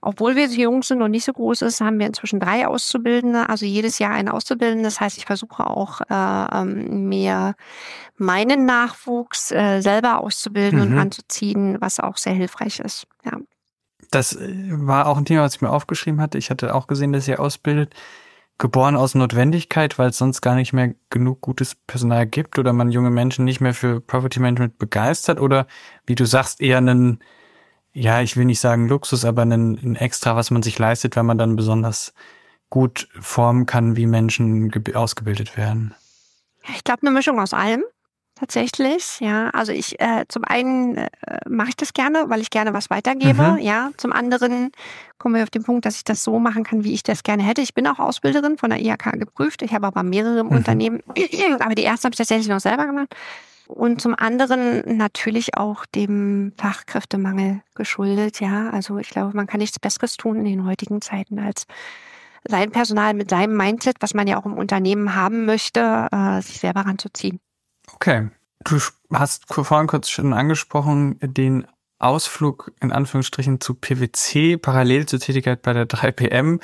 obwohl 0.00 0.36
wir 0.36 0.48
so 0.48 0.60
jung 0.60 0.82
sind 0.82 1.02
und 1.02 1.10
nicht 1.10 1.24
so 1.24 1.32
groß 1.32 1.62
ist, 1.62 1.80
haben 1.80 1.98
wir 1.98 2.06
inzwischen 2.06 2.40
drei 2.40 2.66
Auszubildende, 2.66 3.48
also 3.48 3.66
jedes 3.66 3.98
Jahr 3.98 4.12
ein 4.12 4.28
Auszubildende. 4.28 4.84
Das 4.84 5.00
heißt, 5.00 5.18
ich 5.18 5.26
versuche 5.26 5.66
auch 5.66 6.00
äh, 6.08 6.60
ähm, 6.60 7.08
mehr 7.08 7.54
meinen 8.16 8.64
Nachwuchs 8.64 9.50
äh, 9.50 9.80
selber 9.80 10.20
auszubilden 10.20 10.80
mhm. 10.80 10.86
und 10.86 10.98
anzuziehen, 10.98 11.76
was 11.80 12.00
auch 12.00 12.16
sehr 12.16 12.34
hilfreich 12.34 12.80
ist. 12.80 13.06
Ja. 13.24 13.38
Das 14.10 14.36
äh, 14.36 14.52
war 14.70 15.06
auch 15.06 15.18
ein 15.18 15.24
Thema, 15.24 15.42
was 15.42 15.56
ich 15.56 15.60
mir 15.60 15.70
aufgeschrieben 15.70 16.20
hatte. 16.20 16.38
Ich 16.38 16.50
hatte 16.50 16.74
auch 16.74 16.86
gesehen, 16.86 17.12
dass 17.12 17.28
ihr 17.28 17.40
ausbildet. 17.40 17.94
Geboren 18.60 18.96
aus 18.96 19.14
Notwendigkeit, 19.14 20.00
weil 20.00 20.10
es 20.10 20.18
sonst 20.18 20.40
gar 20.40 20.56
nicht 20.56 20.72
mehr 20.72 20.92
genug 21.10 21.40
gutes 21.40 21.76
Personal 21.76 22.26
gibt 22.26 22.58
oder 22.58 22.72
man 22.72 22.90
junge 22.90 23.10
Menschen 23.10 23.44
nicht 23.44 23.60
mehr 23.60 23.72
für 23.72 24.00
Property 24.00 24.40
Management 24.40 24.78
begeistert 24.78 25.40
oder 25.40 25.68
wie 26.06 26.16
du 26.16 26.26
sagst, 26.26 26.60
eher 26.60 26.78
einen, 26.78 27.20
ja, 27.98 28.20
ich 28.20 28.36
will 28.36 28.44
nicht 28.44 28.60
sagen 28.60 28.88
Luxus, 28.88 29.24
aber 29.24 29.42
einen, 29.42 29.78
ein 29.82 29.96
Extra, 29.96 30.36
was 30.36 30.50
man 30.50 30.62
sich 30.62 30.78
leistet, 30.78 31.16
wenn 31.16 31.26
man 31.26 31.38
dann 31.38 31.56
besonders 31.56 32.12
gut 32.70 33.08
formen 33.20 33.66
kann, 33.66 33.96
wie 33.96 34.06
Menschen 34.06 34.72
ausgebildet 34.94 35.56
werden. 35.56 35.94
Ich 36.74 36.84
glaube, 36.84 37.02
eine 37.02 37.10
Mischung 37.10 37.40
aus 37.40 37.54
allem 37.54 37.82
tatsächlich. 38.38 39.18
Ja, 39.20 39.50
also 39.50 39.72
ich 39.72 39.98
äh, 40.00 40.24
zum 40.28 40.44
einen 40.44 40.96
äh, 40.96 41.08
mache 41.48 41.70
ich 41.70 41.76
das 41.76 41.92
gerne, 41.92 42.26
weil 42.28 42.40
ich 42.40 42.50
gerne 42.50 42.72
was 42.72 42.88
weitergebe. 42.90 43.42
Mhm. 43.52 43.58
Ja, 43.58 43.90
zum 43.96 44.12
anderen 44.12 44.70
kommen 45.18 45.34
wir 45.34 45.42
auf 45.42 45.50
den 45.50 45.64
Punkt, 45.64 45.84
dass 45.84 45.96
ich 45.96 46.04
das 46.04 46.22
so 46.22 46.38
machen 46.38 46.62
kann, 46.62 46.84
wie 46.84 46.92
ich 46.92 47.02
das 47.02 47.22
gerne 47.22 47.42
hätte. 47.42 47.62
Ich 47.62 47.74
bin 47.74 47.86
auch 47.88 47.98
Ausbilderin 47.98 48.58
von 48.58 48.70
der 48.70 48.80
IHK 48.80 49.18
geprüft. 49.18 49.62
Ich 49.62 49.72
habe 49.72 49.86
aber 49.86 50.02
mehrere 50.04 50.44
mhm. 50.44 50.50
Unternehmen, 50.50 51.02
aber 51.58 51.74
die 51.74 51.82
erste 51.82 52.04
habe 52.04 52.14
ich 52.14 52.18
tatsächlich 52.18 52.48
noch 52.48 52.60
selber 52.60 52.86
gemacht. 52.86 53.08
Und 53.68 54.00
zum 54.00 54.14
anderen 54.14 54.96
natürlich 54.96 55.58
auch 55.58 55.84
dem 55.84 56.52
Fachkräftemangel 56.56 57.60
geschuldet. 57.74 58.40
Ja, 58.40 58.70
also 58.70 58.96
ich 58.96 59.10
glaube, 59.10 59.36
man 59.36 59.46
kann 59.46 59.60
nichts 59.60 59.78
Besseres 59.78 60.16
tun 60.16 60.38
in 60.38 60.44
den 60.46 60.64
heutigen 60.64 61.02
Zeiten 61.02 61.38
als 61.38 61.66
sein 62.48 62.70
Personal 62.70 63.12
mit 63.12 63.28
seinem 63.28 63.56
Mindset, 63.56 63.96
was 64.00 64.14
man 64.14 64.26
ja 64.26 64.38
auch 64.40 64.46
im 64.46 64.54
Unternehmen 64.54 65.14
haben 65.14 65.44
möchte, 65.44 66.08
äh, 66.10 66.40
sich 66.40 66.60
selber 66.60 66.80
ranzuziehen. 66.80 67.40
Okay. 67.94 68.30
Du 68.64 68.78
hast 69.12 69.44
vorhin 69.54 69.86
kurz 69.86 70.08
schon 70.08 70.32
angesprochen, 70.32 71.18
den 71.20 71.66
Ausflug 71.98 72.72
in 72.80 72.90
Anführungsstrichen 72.90 73.60
zu 73.60 73.74
PwC 73.74 74.56
parallel 74.56 75.06
zur 75.06 75.20
Tätigkeit 75.20 75.62
bei 75.62 75.74
der 75.74 75.86
3PM. 75.86 76.60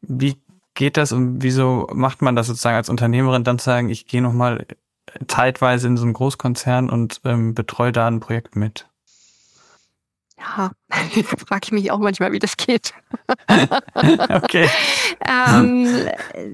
Wie 0.00 0.40
geht 0.74 0.96
das 0.96 1.12
und 1.12 1.42
wieso 1.42 1.86
macht 1.92 2.22
man 2.22 2.34
das 2.34 2.46
sozusagen 2.46 2.76
als 2.76 2.88
Unternehmerin 2.88 3.44
dann 3.44 3.58
zu 3.58 3.66
sagen, 3.66 3.90
ich 3.90 4.06
gehe 4.06 4.22
nochmal 4.22 4.66
zeitweise 5.26 5.88
in 5.88 5.96
so 5.96 6.04
einen 6.04 6.12
Großkonzern 6.12 6.90
und 6.90 7.20
ähm, 7.24 7.54
betreue 7.54 7.92
da 7.92 8.06
ein 8.06 8.20
Projekt 8.20 8.56
mit? 8.56 8.88
Ja, 10.38 10.70
frage 11.46 11.60
ich 11.64 11.72
mich 11.72 11.90
auch 11.90 11.98
manchmal, 11.98 12.32
wie 12.32 12.38
das 12.38 12.56
geht. 12.56 12.94
okay. 14.30 14.68
ähm, 15.26 16.08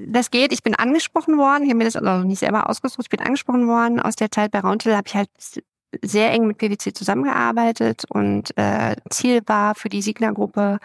das 0.08 0.30
geht. 0.30 0.52
Ich 0.52 0.62
bin 0.62 0.74
angesprochen 0.74 1.38
worden. 1.38 1.64
Ich 1.64 1.70
habe 1.70 1.78
mir 1.78 1.84
das 1.84 1.96
also 1.96 2.26
nicht 2.26 2.40
selber 2.40 2.68
ausgesucht. 2.68 3.02
Ich 3.04 3.10
bin 3.10 3.20
angesprochen 3.20 3.68
worden. 3.68 4.00
Aus 4.00 4.16
der 4.16 4.30
Zeit 4.30 4.50
bei 4.50 4.60
Roundtable 4.60 4.96
habe 4.96 5.06
ich 5.06 5.14
halt 5.14 5.28
sehr 6.02 6.32
eng 6.32 6.46
mit 6.46 6.58
PwC 6.58 6.92
zusammengearbeitet 6.92 8.04
und 8.08 8.56
äh, 8.56 8.96
Ziel 9.10 9.42
war 9.46 9.74
für 9.74 9.88
die 9.88 10.02
Signa-Gruppe 10.02 10.78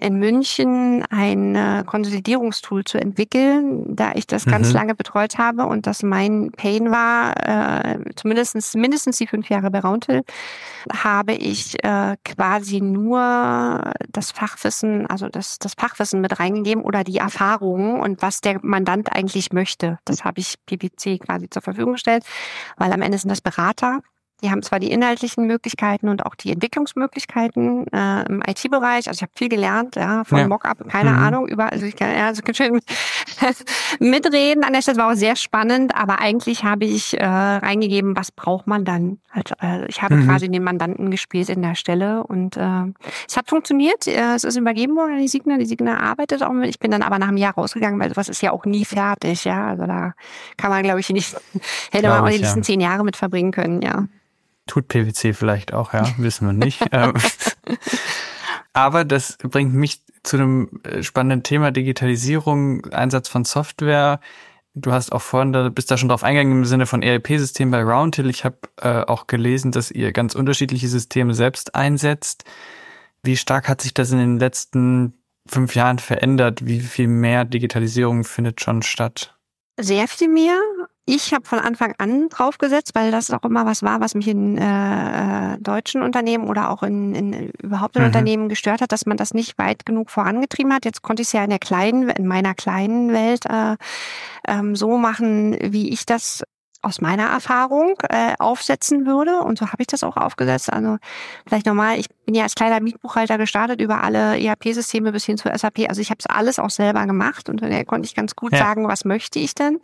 in 0.00 0.20
München 0.20 1.04
ein 1.10 1.84
Konsolidierungstool 1.86 2.84
zu 2.84 2.96
entwickeln, 2.96 3.96
da 3.96 4.12
ich 4.14 4.28
das 4.28 4.46
mhm. 4.46 4.50
ganz 4.52 4.72
lange 4.72 4.94
betreut 4.94 5.36
habe 5.38 5.66
und 5.66 5.88
das 5.88 6.04
mein 6.04 6.52
Pain 6.52 6.92
war, 6.92 7.34
äh, 7.36 7.98
zumindest 8.14 8.76
mindestens 8.76 9.18
die 9.18 9.26
fünf 9.26 9.48
Jahre 9.48 9.70
bei 9.70 9.80
Rauntel, 9.80 10.22
habe 10.92 11.32
ich 11.32 11.82
äh, 11.84 12.16
quasi 12.24 12.80
nur 12.80 13.92
das 14.10 14.30
Fachwissen, 14.30 15.06
also 15.06 15.28
das, 15.28 15.58
das 15.58 15.74
Fachwissen 15.74 16.20
mit 16.20 16.38
reingegeben 16.38 16.84
oder 16.84 17.04
die 17.04 17.18
Erfahrungen 17.18 18.00
und 18.00 18.22
was 18.22 18.40
der 18.40 18.60
Mandant 18.62 19.12
eigentlich 19.12 19.52
möchte. 19.52 19.98
Das 20.04 20.24
habe 20.24 20.40
ich 20.40 20.54
PwC 20.66 21.18
quasi 21.18 21.48
zur 21.50 21.62
Verfügung 21.62 21.94
gestellt, 21.94 22.24
weil 22.76 22.92
am 22.92 23.02
Ende 23.02 23.18
sind 23.18 23.30
das 23.30 23.40
Berater 23.40 24.00
die 24.42 24.50
haben 24.50 24.62
zwar 24.62 24.80
die 24.80 24.90
inhaltlichen 24.90 25.46
Möglichkeiten 25.46 26.08
und 26.08 26.26
auch 26.26 26.34
die 26.34 26.52
Entwicklungsmöglichkeiten 26.52 27.86
äh, 27.92 28.26
im 28.26 28.42
IT-Bereich. 28.46 29.08
Also 29.08 29.18
ich 29.18 29.22
habe 29.22 29.32
viel 29.34 29.48
gelernt, 29.48 29.96
ja, 29.96 30.24
von 30.24 30.38
ja. 30.38 30.48
Mockup, 30.48 30.88
keine 30.88 31.10
mhm. 31.10 31.18
Ahnung, 31.18 31.48
über, 31.48 31.72
also 31.72 31.86
ich 31.86 31.96
kann, 31.96 32.10
ja, 32.10 32.26
also 32.26 32.42
ich 32.46 32.56
schön 32.56 32.80
mitreden 34.00 34.64
an 34.64 34.72
der 34.72 34.82
Stelle, 34.82 34.98
war 34.98 35.12
auch 35.12 35.16
sehr 35.16 35.36
spannend, 35.36 35.94
aber 35.94 36.20
eigentlich 36.20 36.64
habe 36.64 36.84
ich 36.84 37.18
äh, 37.18 37.24
reingegeben, 37.24 38.16
was 38.16 38.32
braucht 38.32 38.66
man 38.66 38.84
dann? 38.84 39.18
Also, 39.34 39.54
äh, 39.60 39.86
ich 39.88 40.00
habe 40.00 40.14
mhm. 40.14 40.26
quasi 40.26 40.48
den 40.48 40.62
Mandanten 40.62 41.10
gespielt 41.10 41.48
in 41.48 41.60
der 41.60 41.74
Stelle 41.74 42.22
und 42.22 42.56
äh, 42.56 42.84
es 43.26 43.36
hat 43.36 43.48
funktioniert. 43.48 44.06
Äh, 44.06 44.34
es 44.34 44.44
ist 44.44 44.56
übergeben 44.56 44.94
worden 44.94 45.14
an 45.14 45.20
die 45.20 45.28
Signa. 45.28 45.58
Die 45.58 45.66
Signa 45.66 45.98
arbeitet 45.98 46.42
auch 46.42 46.52
mit. 46.52 46.70
Ich 46.70 46.78
bin 46.78 46.92
dann 46.92 47.02
aber 47.02 47.18
nach 47.18 47.28
einem 47.28 47.36
Jahr 47.36 47.54
rausgegangen, 47.54 47.98
weil 47.98 48.10
sowas 48.10 48.28
ist 48.28 48.42
ja 48.42 48.52
auch 48.52 48.64
nie 48.64 48.84
fertig, 48.84 49.44
ja. 49.44 49.68
Also 49.68 49.86
da 49.86 50.14
kann 50.56 50.70
man, 50.70 50.82
glaube 50.84 51.00
ich, 51.00 51.08
nicht, 51.10 51.34
hätte 51.90 52.08
man 52.08 52.20
auch 52.20 52.28
die 52.28 52.38
nächsten 52.38 52.60
ja. 52.60 52.64
zehn 52.64 52.80
Jahre 52.80 53.04
mit 53.04 53.16
verbringen 53.16 53.50
können, 53.50 53.82
ja. 53.82 54.06
Tut 54.66 54.88
PwC 54.88 55.34
vielleicht 55.34 55.72
auch, 55.72 55.92
ja, 55.92 56.08
wissen 56.16 56.46
wir 56.46 56.52
nicht. 56.52 56.82
Ähm, 56.92 57.14
aber 58.72 59.04
das 59.04 59.36
bringt 59.38 59.74
mich 59.74 60.00
zu 60.22 60.36
einem 60.36 60.80
äh, 60.84 61.02
spannenden 61.02 61.42
Thema 61.42 61.70
Digitalisierung, 61.70 62.86
Einsatz 62.86 63.28
von 63.28 63.44
Software. 63.44 64.20
Du 64.74 64.90
hast 64.90 65.12
auch 65.12 65.22
vorhin, 65.22 65.52
da 65.52 65.68
bist 65.68 65.90
da 65.90 65.96
schon 65.96 66.08
drauf 66.08 66.24
eingegangen 66.24 66.58
im 66.58 66.64
Sinne 66.64 66.86
von 66.86 67.02
ERP-System 67.02 67.70
bei 67.70 67.82
Roundhill. 67.82 68.28
Ich 68.28 68.44
habe 68.44 68.58
äh, 68.80 69.02
auch 69.02 69.28
gelesen, 69.28 69.70
dass 69.70 69.90
ihr 69.90 70.12
ganz 70.12 70.34
unterschiedliche 70.34 70.88
Systeme 70.88 71.34
selbst 71.34 71.74
einsetzt. 71.76 72.44
Wie 73.22 73.36
stark 73.36 73.68
hat 73.68 73.80
sich 73.80 73.94
das 73.94 74.10
in 74.10 74.18
den 74.18 74.38
letzten 74.38 75.14
fünf 75.46 75.76
Jahren 75.76 76.00
verändert? 76.00 76.66
Wie 76.66 76.80
viel 76.80 77.06
mehr 77.06 77.44
Digitalisierung 77.44 78.24
findet 78.24 78.60
schon 78.60 78.82
statt? 78.82 79.36
Sehr 79.78 80.08
viel 80.08 80.28
mehr. 80.28 80.58
Ich 81.06 81.34
habe 81.34 81.44
von 81.44 81.58
Anfang 81.58 81.94
an 81.98 82.30
draufgesetzt, 82.30 82.94
weil 82.94 83.10
das 83.10 83.30
auch 83.30 83.42
immer 83.42 83.66
was 83.66 83.82
war, 83.82 84.00
was 84.00 84.14
mich 84.14 84.26
in 84.26 84.56
äh, 84.56 85.58
deutschen 85.58 86.02
Unternehmen 86.02 86.48
oder 86.48 86.70
auch 86.70 86.82
in, 86.82 87.14
in 87.14 87.50
überhaupt 87.62 87.96
in 87.96 88.02
mhm. 88.02 88.06
Unternehmen 88.06 88.48
gestört 88.48 88.80
hat, 88.80 88.90
dass 88.90 89.04
man 89.04 89.18
das 89.18 89.34
nicht 89.34 89.58
weit 89.58 89.84
genug 89.84 90.10
vorangetrieben 90.10 90.72
hat. 90.72 90.86
Jetzt 90.86 91.02
konnte 91.02 91.20
ich 91.20 91.28
es 91.28 91.32
ja 91.32 91.44
in 91.44 91.50
der 91.50 91.58
kleinen, 91.58 92.08
in 92.08 92.26
meiner 92.26 92.54
kleinen 92.54 93.12
Welt 93.12 93.44
äh, 93.44 93.76
ähm, 94.48 94.74
so 94.76 94.96
machen, 94.96 95.58
wie 95.60 95.90
ich 95.90 96.06
das 96.06 96.42
aus 96.80 97.00
meiner 97.02 97.24
Erfahrung 97.24 97.96
äh, 98.08 98.34
aufsetzen 98.38 99.06
würde. 99.06 99.40
Und 99.40 99.58
so 99.58 99.66
habe 99.66 99.82
ich 99.82 99.86
das 99.86 100.04
auch 100.04 100.16
aufgesetzt. 100.16 100.72
Also 100.72 100.96
vielleicht 101.46 101.66
nochmal, 101.66 101.98
ich 101.98 102.08
bin 102.24 102.34
ja 102.34 102.44
als 102.44 102.54
kleiner 102.54 102.80
Mietbuchhalter 102.80 103.36
gestartet 103.36 103.80
über 103.80 104.02
alle 104.02 104.40
ERP-Systeme 104.40 105.12
bis 105.12 105.24
hin 105.24 105.36
zu 105.36 105.50
SAP. 105.54 105.80
Also 105.88 106.00
ich 106.00 106.10
habe 106.10 106.18
es 106.20 106.26
alles 106.26 106.58
auch 106.58 106.70
selber 106.70 107.04
gemacht 107.06 107.48
und 107.48 107.62
da 107.62 107.84
konnte 107.84 108.06
ich 108.06 108.14
ganz 108.14 108.36
gut 108.36 108.52
ja. 108.52 108.58
sagen, 108.58 108.88
was 108.88 109.04
möchte 109.04 109.38
ich 109.38 109.54
denn. 109.54 109.80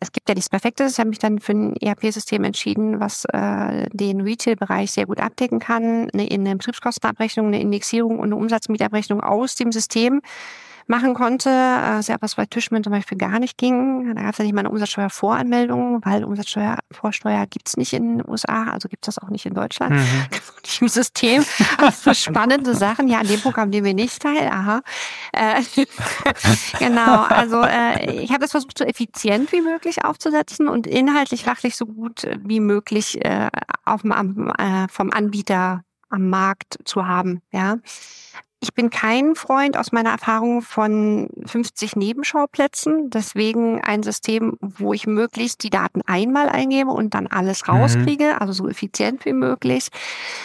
Es 0.00 0.12
gibt 0.12 0.28
ja 0.28 0.34
nichts 0.34 0.48
Perfektes. 0.48 0.92
Ich 0.92 0.98
habe 1.00 1.10
mich 1.10 1.18
dann 1.18 1.40
für 1.40 1.52
ein 1.52 1.76
ERP-System 1.76 2.44
entschieden, 2.44 3.00
was 3.00 3.24
äh, 3.32 3.88
den 3.92 4.20
Retail-Bereich 4.20 4.92
sehr 4.92 5.06
gut 5.06 5.20
abdecken 5.20 5.58
kann. 5.58 6.08
Eine, 6.10 6.28
eine 6.30 6.56
Betriebskostenabrechnung, 6.56 7.48
eine 7.48 7.60
Indexierung 7.60 8.18
und 8.18 8.26
eine 8.26 8.36
Umsatzmietabrechnung 8.36 9.20
aus 9.20 9.56
dem 9.56 9.72
System 9.72 10.20
machen 10.88 11.14
konnte. 11.14 11.50
Äh, 11.50 12.02
sehr 12.02 12.16
was 12.20 12.34
bei 12.34 12.46
Tischmann 12.46 12.82
zum 12.82 12.92
Beispiel 12.92 13.18
gar 13.18 13.38
nicht 13.38 13.58
ging. 13.58 14.14
Da 14.14 14.22
gab 14.22 14.32
es 14.32 14.38
ja 14.38 14.44
nicht 14.44 14.54
mal 14.54 14.60
eine 14.60 14.70
Umsatzsteuervoranmeldung, 14.70 16.04
weil 16.04 16.24
Umsatzsteuervorsteuer 16.24 17.46
gibt 17.46 17.68
es 17.68 17.76
nicht 17.76 17.92
in 17.92 18.18
den 18.18 18.28
USA, 18.28 18.64
also 18.64 18.88
gibt 18.88 19.06
es 19.06 19.14
das 19.14 19.22
auch 19.22 19.30
nicht 19.30 19.46
in 19.46 19.54
Deutschland. 19.54 19.94
Mhm. 19.94 20.26
Im 20.80 20.88
System. 20.88 21.44
Also 21.78 22.14
spannende 22.14 22.74
Sachen. 22.74 23.08
Ja, 23.08 23.20
an 23.20 23.26
dem 23.26 23.40
Programm 23.40 23.70
nehmen 23.70 23.86
wir 23.86 23.94
nicht 23.94 24.20
teil. 24.20 24.48
Aha. 24.48 24.82
Äh, 25.32 25.62
genau, 26.78 27.22
also 27.22 27.62
äh, 27.62 28.22
ich 28.22 28.30
habe 28.30 28.40
das 28.40 28.52
versucht, 28.52 28.78
so 28.78 28.84
effizient 28.84 29.52
wie 29.52 29.60
möglich 29.60 30.04
aufzusetzen 30.04 30.68
und 30.68 30.86
inhaltlich, 30.86 31.44
fachlich 31.44 31.76
so 31.76 31.86
gut 31.86 32.28
wie 32.40 32.60
möglich 32.60 33.24
äh, 33.24 33.48
auf, 33.84 34.04
äh, 34.04 34.88
vom 34.90 35.10
Anbieter 35.10 35.82
am 36.10 36.30
Markt 36.30 36.78
zu 36.84 37.06
haben. 37.06 37.42
Ja, 37.52 37.78
ich 38.60 38.74
bin 38.74 38.90
kein 38.90 39.36
Freund 39.36 39.76
aus 39.76 39.92
meiner 39.92 40.10
Erfahrung 40.10 40.62
von 40.62 41.28
50 41.46 41.94
Nebenschauplätzen. 41.94 43.08
Deswegen 43.08 43.80
ein 43.82 44.02
System, 44.02 44.56
wo 44.60 44.92
ich 44.92 45.06
möglichst 45.06 45.62
die 45.62 45.70
Daten 45.70 46.02
einmal 46.06 46.48
eingebe 46.48 46.90
und 46.90 47.14
dann 47.14 47.28
alles 47.28 47.66
mhm. 47.66 47.74
rauskriege, 47.74 48.24
mhm. 48.24 48.38
also 48.40 48.52
so 48.52 48.68
effizient 48.68 49.24
wie 49.24 49.32
möglich. 49.32 49.88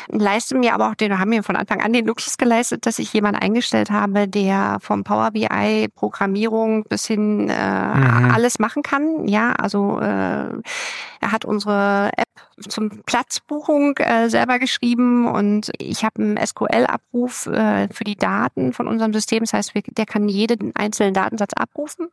Leiste 0.10 0.56
mir 0.56 0.76
aber 0.76 0.89
auch, 0.89 0.95
den 0.95 1.17
haben 1.17 1.30
mir 1.30 1.41
von 1.41 1.56
Anfang 1.56 1.82
an 1.82 1.91
den 1.91 2.06
Luxus 2.06 2.38
geleistet, 2.38 2.86
dass 2.86 2.99
ich 2.99 3.12
jemanden 3.13 3.41
eingestellt 3.41 3.89
habe, 3.89 4.28
der 4.28 4.78
vom 4.80 5.04
Power 5.04 5.32
BI 5.32 5.88
Programmierung 5.95 6.84
bis 6.84 7.08
hin 7.08 7.49
äh, 7.49 7.95
mhm. 7.95 8.32
alles 8.32 8.60
machen 8.60 8.84
kann. 8.84 9.28
Ja, 9.28 9.54
also 9.54 9.99
äh, 9.99 10.04
er 10.04 11.32
hat 11.32 11.45
unsere 11.45 12.12
App 12.15 12.28
zum 12.67 12.89
Platzbuchung 13.03 13.97
äh, 13.97 14.29
selber 14.29 14.59
geschrieben 14.59 15.27
und 15.27 15.71
ich 15.77 16.03
habe 16.03 16.21
einen 16.21 16.37
SQL-Abruf 16.37 17.47
äh, 17.47 17.87
für 17.89 18.03
die 18.03 18.15
Daten 18.15 18.73
von 18.73 18.87
unserem 18.87 19.13
System. 19.13 19.39
Das 19.43 19.53
heißt, 19.53 19.73
der 19.97 20.05
kann 20.05 20.29
jeden 20.29 20.75
einzelnen 20.75 21.13
Datensatz 21.13 21.53
abrufen 21.53 22.09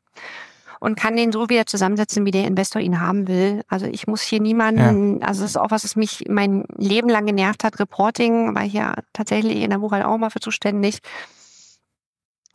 und 0.80 0.96
kann 0.96 1.16
den 1.16 1.30
so 1.30 1.48
wieder 1.48 1.66
zusammensetzen, 1.66 2.24
wie 2.24 2.30
der 2.30 2.46
Investor 2.46 2.80
ihn 2.80 3.00
haben 3.00 3.28
will. 3.28 3.62
Also 3.68 3.86
ich 3.86 4.06
muss 4.06 4.22
hier 4.22 4.40
niemanden, 4.40 5.20
ja. 5.20 5.26
also 5.26 5.42
das 5.42 5.50
ist 5.50 5.56
auch 5.56 5.70
was, 5.70 5.84
was 5.84 5.94
mich 5.94 6.24
mein 6.28 6.64
Leben 6.76 7.08
lang 7.08 7.26
genervt 7.26 7.64
hat, 7.64 7.78
Reporting, 7.78 8.54
war 8.54 8.64
ich 8.64 8.72
ja 8.72 8.94
tatsächlich 9.12 9.62
in 9.62 9.70
der 9.70 9.78
Buchhaltung 9.78 10.10
auch 10.10 10.18
mal 10.18 10.30
für 10.30 10.40
zuständig 10.40 11.00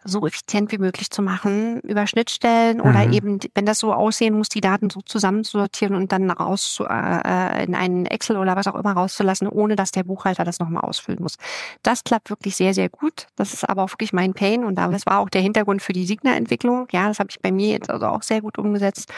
so 0.05 0.25
effizient 0.25 0.71
wie 0.71 0.77
möglich 0.77 1.09
zu 1.09 1.21
machen 1.21 1.79
über 1.81 2.05
Schnittstellen 2.07 2.79
oder 2.79 3.05
Mhm. 3.07 3.13
eben, 3.13 3.39
wenn 3.55 3.65
das 3.65 3.79
so 3.79 3.91
aussehen 3.91 4.37
muss, 4.37 4.49
die 4.49 4.61
Daten 4.61 4.89
so 4.89 5.01
zusammenzusortieren 5.01 5.95
und 5.95 6.11
dann 6.11 6.29
raus 6.31 6.73
zu, 6.73 6.85
äh, 6.85 7.63
in 7.65 7.75
einen 7.75 8.05
Excel 8.05 8.37
oder 8.37 8.55
was 8.55 8.67
auch 8.67 8.75
immer 8.75 8.93
rauszulassen, 8.93 9.47
ohne 9.47 9.75
dass 9.75 9.91
der 9.91 10.03
Buchhalter 10.03 10.43
das 10.43 10.59
nochmal 10.59 10.83
ausfüllen 10.83 11.21
muss. 11.21 11.37
Das 11.83 12.03
klappt 12.03 12.29
wirklich 12.29 12.55
sehr, 12.55 12.73
sehr 12.73 12.89
gut. 12.89 13.27
Das 13.35 13.53
ist 13.53 13.67
aber 13.67 13.83
auch 13.83 13.91
wirklich 13.91 14.13
mein 14.13 14.33
Pain 14.33 14.63
und 14.63 14.75
das 14.75 15.05
war 15.05 15.19
auch 15.19 15.29
der 15.29 15.41
Hintergrund 15.41 15.81
für 15.81 15.93
die 15.93 16.05
Signa-Entwicklung. 16.05 16.87
Ja, 16.91 17.07
das 17.07 17.19
habe 17.19 17.29
ich 17.31 17.39
bei 17.39 17.51
mir 17.51 17.69
jetzt 17.69 17.89
also 17.89 18.05
auch 18.05 18.21
sehr 18.21 18.41
gut 18.41 18.57
umgesetzt. 18.57 19.11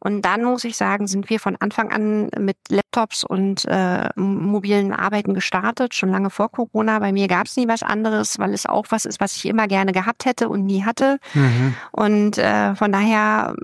Und 0.00 0.22
dann 0.22 0.44
muss 0.44 0.64
ich 0.64 0.76
sagen, 0.76 1.06
sind 1.06 1.30
wir 1.30 1.40
von 1.40 1.56
Anfang 1.58 1.90
an 1.90 2.28
mit 2.38 2.56
Laptops 2.68 3.24
und 3.24 3.64
äh, 3.66 4.08
mobilen 4.16 4.92
Arbeiten 4.92 5.34
gestartet, 5.34 5.94
schon 5.94 6.10
lange 6.10 6.30
vor 6.30 6.50
Corona. 6.50 6.98
Bei 6.98 7.12
mir 7.12 7.28
gab 7.28 7.46
es 7.46 7.56
nie 7.56 7.68
was 7.68 7.82
anderes, 7.82 8.38
weil 8.38 8.52
es 8.52 8.66
auch 8.66 8.86
was 8.90 9.04
ist, 9.04 9.20
was 9.20 9.36
ich 9.36 9.46
immer 9.46 9.66
gerne 9.68 9.92
gehabt 9.92 10.24
hätte 10.24 10.48
und 10.48 10.64
nie 10.64 10.84
hatte. 10.84 11.18
Mhm. 11.34 11.74
Und 11.92 12.38
äh, 12.38 12.74
von 12.74 12.92
daher 12.92 13.54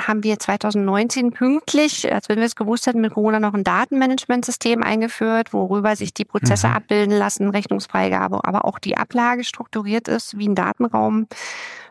haben 0.00 0.22
wir 0.24 0.38
2019 0.38 1.32
pünktlich, 1.32 2.12
als 2.12 2.28
wenn 2.28 2.38
wir 2.38 2.46
es 2.46 2.56
gewusst 2.56 2.86
hätten, 2.86 3.00
mit 3.00 3.14
Corona 3.14 3.40
noch 3.40 3.54
ein 3.54 3.64
Datenmanagementsystem 3.64 4.82
eingeführt, 4.82 5.52
worüber 5.52 5.96
sich 5.96 6.14
die 6.14 6.24
Prozesse 6.24 6.68
Mhm. 6.68 6.74
abbilden 6.74 7.16
lassen, 7.16 7.50
Rechnungsfreigabe, 7.50 8.40
aber 8.44 8.64
auch 8.64 8.78
die 8.78 8.96
Ablage 8.96 9.44
strukturiert 9.44 10.08
ist 10.08 10.38
wie 10.38 10.48
ein 10.48 10.54
Datenraum, 10.54 11.26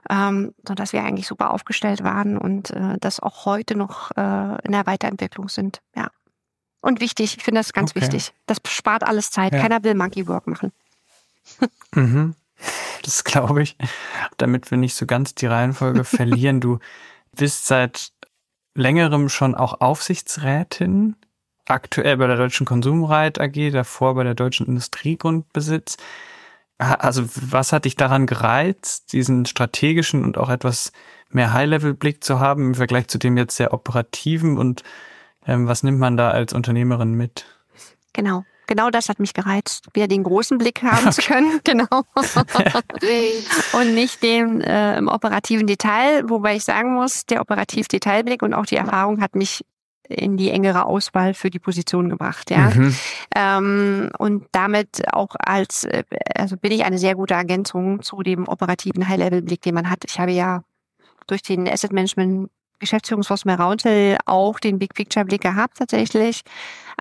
ähm, 0.09 0.53
sodass 0.67 0.93
wir 0.93 1.03
eigentlich 1.03 1.27
super 1.27 1.51
aufgestellt 1.51 2.03
waren 2.03 2.37
und 2.37 2.71
äh, 2.71 2.97
das 2.99 3.19
auch 3.19 3.45
heute 3.45 3.75
noch 3.75 4.11
äh, 4.17 4.57
in 4.65 4.71
der 4.71 4.85
Weiterentwicklung 4.85 5.49
sind. 5.49 5.81
Ja. 5.95 6.09
Und 6.81 6.99
wichtig, 6.99 7.37
ich 7.37 7.43
finde 7.43 7.59
das 7.61 7.71
ganz 7.73 7.91
Okay. 7.91 8.01
wichtig. 8.01 8.33
Das 8.45 8.57
spart 8.67 9.03
alles 9.03 9.31
Zeit. 9.31 9.53
Ja. 9.53 9.61
Keiner 9.61 9.83
will 9.83 9.95
Monkey 9.95 10.27
Work 10.27 10.47
machen. 10.47 10.71
Mhm. 11.93 12.35
Das 13.03 13.23
glaube 13.23 13.61
ich. 13.61 13.77
Damit 14.37 14.71
wir 14.71 14.77
nicht 14.77 14.95
so 14.95 15.05
ganz 15.05 15.35
die 15.35 15.45
Reihenfolge 15.45 16.03
verlieren. 16.05 16.61
Du 16.61 16.79
bist 17.35 17.67
seit 17.67 18.11
längerem 18.75 19.29
schon 19.29 19.53
auch 19.55 19.81
Aufsichtsrätin, 19.81 21.15
aktuell 21.67 22.17
bei 22.17 22.27
der 22.27 22.37
Deutschen 22.37 22.65
Konsumreit 22.65 23.39
AG, 23.39 23.71
davor 23.71 24.15
bei 24.15 24.23
der 24.23 24.35
Deutschen 24.35 24.65
Industriegrundbesitz. 24.65 25.97
Ha- 26.81 26.95
Also 26.95 27.23
was 27.51 27.71
hat 27.71 27.85
dich 27.85 27.95
daran 27.95 28.25
gereizt, 28.25 29.13
diesen 29.13 29.45
strategischen 29.45 30.23
und 30.23 30.37
auch 30.37 30.49
etwas 30.49 30.91
mehr 31.29 31.53
High-Level-Blick 31.53 32.23
zu 32.23 32.39
haben 32.39 32.67
im 32.67 32.75
Vergleich 32.75 33.07
zu 33.07 33.17
dem 33.17 33.37
jetzt 33.37 33.55
sehr 33.55 33.73
operativen 33.73 34.57
und 34.57 34.83
ähm, 35.45 35.67
was 35.67 35.83
nimmt 35.83 35.99
man 35.99 36.15
da 36.17 36.29
als 36.31 36.53
Unternehmerin 36.53 37.13
mit? 37.13 37.45
Genau. 38.13 38.45
Genau 38.65 38.89
das 38.89 39.09
hat 39.09 39.19
mich 39.19 39.33
gereizt, 39.33 39.87
wieder 39.93 40.07
den 40.07 40.23
großen 40.23 40.57
Blick 40.57 40.81
haben 40.83 41.11
zu 41.11 41.21
können, 41.21 41.59
genau. 41.65 41.85
und 43.73 43.93
nicht 43.93 44.23
den 44.23 44.61
äh, 44.61 44.97
im 44.97 45.09
operativen 45.09 45.67
Detail, 45.67 46.23
wobei 46.29 46.55
ich 46.55 46.63
sagen 46.63 46.93
muss, 46.93 47.25
der 47.25 47.41
operativ 47.41 47.89
Detailblick 47.89 48.41
und 48.41 48.53
auch 48.53 48.65
die 48.65 48.77
Erfahrung 48.77 49.21
hat 49.21 49.35
mich 49.35 49.65
in 50.09 50.37
die 50.37 50.49
engere 50.51 50.85
Auswahl 50.85 51.33
für 51.33 51.49
die 51.49 51.59
Position 51.59 52.09
gebracht, 52.09 52.49
ja. 52.49 52.69
Mhm. 52.69 52.95
Ähm, 53.35 54.09
und 54.17 54.45
damit 54.51 55.13
auch 55.13 55.35
als, 55.39 55.85
äh, 55.85 56.03
also 56.35 56.57
bin 56.57 56.71
ich 56.71 56.83
eine 56.85 56.97
sehr 56.97 57.15
gute 57.15 57.33
Ergänzung 57.33 58.01
zu 58.01 58.21
dem 58.21 58.47
operativen 58.47 59.07
High-Level-Blick, 59.07 59.61
den 59.61 59.75
man 59.75 59.89
hat. 59.89 60.03
Ich 60.05 60.19
habe 60.19 60.31
ja 60.31 60.63
durch 61.27 61.41
den 61.41 61.67
Asset 61.67 61.93
Management 61.93 62.49
Geschäftsführungsforce 62.79 63.45
Merautel 63.45 64.17
auch 64.25 64.59
den 64.59 64.77
Big 64.77 64.93
Picture 64.93 65.23
Blick 65.25 65.41
gehabt 65.41 65.77
tatsächlich, 65.77 66.41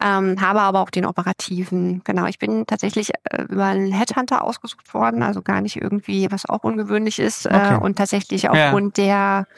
ähm, 0.00 0.40
habe 0.40 0.60
aber 0.60 0.80
auch 0.80 0.90
den 0.90 1.04
operativen. 1.04 2.02
Genau, 2.04 2.26
ich 2.26 2.38
bin 2.38 2.66
tatsächlich 2.66 3.10
äh, 3.24 3.42
über 3.48 3.64
einen 3.64 3.90
Headhunter 3.92 4.44
ausgesucht 4.44 4.94
worden, 4.94 5.24
also 5.24 5.42
gar 5.42 5.60
nicht 5.60 5.74
irgendwie, 5.76 6.30
was 6.30 6.48
auch 6.48 6.62
ungewöhnlich 6.62 7.18
ist 7.18 7.46
Okay. 7.46 7.74
äh, 7.74 7.78
und 7.78 7.98
tatsächlich 7.98 8.42
Ja. 8.44 8.50
aufgrund 8.52 8.96
der 8.96 9.48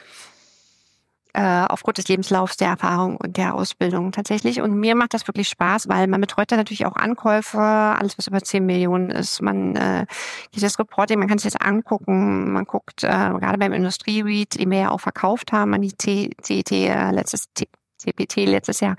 äh, 1.35 1.65
aufgrund 1.67 1.97
des 1.97 2.07
Lebenslaufs, 2.07 2.55
der 2.55 2.69
Erfahrung 2.69 3.17
und 3.17 3.35
der 3.35 3.55
Ausbildung 3.55 4.13
tatsächlich. 4.13 4.61
Und 4.61 4.73
mir 4.73 4.95
macht 4.95 5.13
das 5.13 5.27
wirklich 5.27 5.49
Spaß, 5.49 5.89
weil 5.89 6.07
man 6.07 6.21
betreut 6.21 6.51
da 6.51 6.55
natürlich 6.55 6.85
auch 6.85 6.95
Ankäufe, 6.95 7.59
alles 7.59 8.17
was 8.17 8.27
über 8.27 8.41
10 8.41 8.65
Millionen 8.65 9.09
ist. 9.09 9.41
Man 9.41 9.75
äh, 9.75 10.05
dieses 10.53 10.79
Reporting, 10.79 11.19
man 11.19 11.27
kann 11.27 11.37
sich 11.37 11.51
das 11.51 11.61
angucken. 11.61 12.53
Man 12.53 12.63
guckt 12.63 13.03
äh, 13.03 13.07
gerade 13.07 13.57
beim 13.57 13.73
Industrie-Read, 13.73 14.59
den 14.59 14.71
wir 14.71 14.79
ja 14.79 14.91
auch 14.91 15.01
verkauft 15.01 15.51
haben 15.51 15.73
an 15.73 15.81
die 15.81 15.93
CET 15.93 16.71
äh, 16.71 17.11
letztes 17.11 17.49
CPT 17.97 18.45
letztes 18.45 18.79
Jahr. 18.79 18.95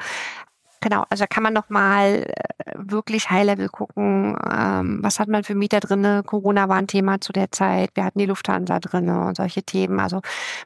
Genau, 0.83 1.05
also 1.09 1.23
da 1.23 1.27
kann 1.27 1.43
man 1.43 1.55
noch 1.55 1.71
mal 1.71 2.27
äh, 2.27 2.73
wirklich 2.77 3.31
High-Level 3.31 3.71
gucken, 3.71 4.37
ähm, 4.53 4.99
was 5.03 5.19
hat 5.19 5.29
man 5.29 5.43
für 5.43 5.55
Mieter 5.55 5.81
drinne. 5.81 6.23
Corona 6.23 6.69
war 6.69 6.77
ein 6.77 6.87
Thema 6.87 7.21
zu 7.21 7.33
der 7.33 7.51
Zeit, 7.51 7.91
wir 7.95 8.05
hatten 8.05 8.19
die 8.19 8.27
Lufthansa 8.27 8.79
drinne 8.79 9.27
und 9.27 9.37
solche 9.39 9.63
Themen. 9.63 10.01
Also 10.01 10.21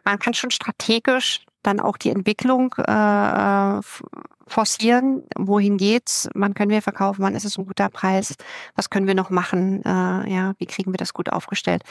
man 0.05 0.19
kann 0.19 0.35
schon 0.35 0.51
strategisch 0.51 1.45
dann 1.63 1.81
auch 1.81 1.97
die 1.97 2.11
Entwicklung 2.11 2.75
äh, 2.79 3.79
äh, 3.79 3.81
forcieren. 4.47 5.25
Wohin 5.37 5.77
geht's? 5.77 6.29
Wann 6.35 6.55
können 6.55 6.71
wir 6.71 6.83
verkaufen? 6.83 7.23
Wann 7.23 7.35
ist 7.35 7.45
es 7.45 7.59
ein 7.59 7.67
guter 7.67 7.89
Preis? 7.89 8.35
Was 8.75 8.91
können 8.91 9.07
wir 9.07 9.15
noch 9.15 9.31
machen? 9.31 9.85
Äh, 9.85 10.33
ja, 10.33 10.55
wie 10.59 10.67
kriegen 10.67 10.93
wir 10.93 10.99
das 10.99 11.15
gut 11.15 11.31
aufgestellt? 11.31 11.83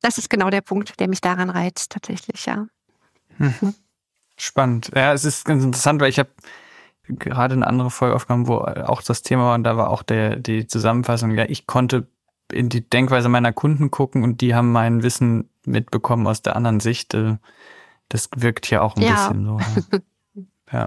Das 0.00 0.18
ist 0.18 0.30
genau 0.30 0.50
der 0.50 0.60
Punkt, 0.60 1.00
der 1.00 1.08
mich 1.08 1.20
daran 1.20 1.50
reizt, 1.50 1.90
tatsächlich, 1.92 2.46
ja. 2.46 2.66
Spannend. 4.36 4.90
Ja, 4.94 5.12
es 5.12 5.24
ist 5.24 5.44
ganz 5.44 5.64
interessant, 5.64 6.00
weil 6.00 6.10
ich 6.10 6.18
habe 6.18 6.30
gerade 7.08 7.54
eine 7.54 7.66
andere 7.66 7.90
Folge 7.90 8.14
aufgenommen, 8.14 8.46
wo 8.46 8.58
auch 8.58 9.02
das 9.02 9.22
Thema 9.22 9.44
war 9.44 9.54
und 9.54 9.64
da 9.64 9.76
war 9.76 9.90
auch 9.90 10.02
der, 10.02 10.36
die 10.36 10.66
Zusammenfassung, 10.66 11.32
ja, 11.32 11.44
ich 11.48 11.66
konnte 11.66 12.06
in 12.52 12.68
die 12.68 12.88
Denkweise 12.88 13.28
meiner 13.28 13.52
Kunden 13.52 13.90
gucken 13.90 14.22
und 14.22 14.40
die 14.40 14.54
haben 14.54 14.72
mein 14.72 15.02
Wissen 15.02 15.50
mitbekommen 15.64 16.26
aus 16.26 16.42
der 16.42 16.56
anderen 16.56 16.80
Sicht. 16.80 17.14
Äh, 17.14 17.36
Das 18.08 18.28
wirkt 18.36 18.66
hier 18.66 18.82
auch 18.82 18.96
ein 18.96 19.02
Ja. 19.02 19.28
bisschen 19.28 19.44
so. 19.44 19.60
Ja. 20.72 20.80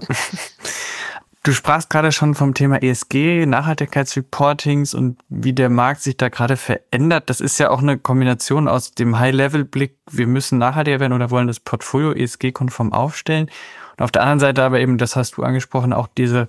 Du 1.44 1.52
sprachst 1.52 1.90
gerade 1.90 2.12
schon 2.12 2.36
vom 2.36 2.54
Thema 2.54 2.80
ESG, 2.82 3.46
Nachhaltigkeitsreportings 3.46 4.94
und 4.94 5.18
wie 5.28 5.52
der 5.52 5.70
Markt 5.70 6.00
sich 6.02 6.16
da 6.16 6.28
gerade 6.28 6.56
verändert. 6.56 7.28
Das 7.30 7.40
ist 7.40 7.58
ja 7.58 7.70
auch 7.70 7.80
eine 7.82 7.98
Kombination 7.98 8.68
aus 8.68 8.92
dem 8.92 9.18
High-Level-Blick, 9.18 9.96
wir 10.08 10.28
müssen 10.28 10.58
nachhaltiger 10.58 11.00
werden 11.00 11.12
oder 11.14 11.30
wollen 11.32 11.48
das 11.48 11.58
Portfolio 11.58 12.12
ESG-konform 12.12 12.92
aufstellen. 12.92 13.50
Und 13.96 14.04
auf 14.04 14.12
der 14.12 14.22
anderen 14.22 14.38
Seite 14.38 14.62
aber 14.62 14.78
eben, 14.78 14.98
das 14.98 15.16
hast 15.16 15.36
du 15.36 15.42
angesprochen, 15.42 15.92
auch 15.92 16.06
diese, 16.16 16.46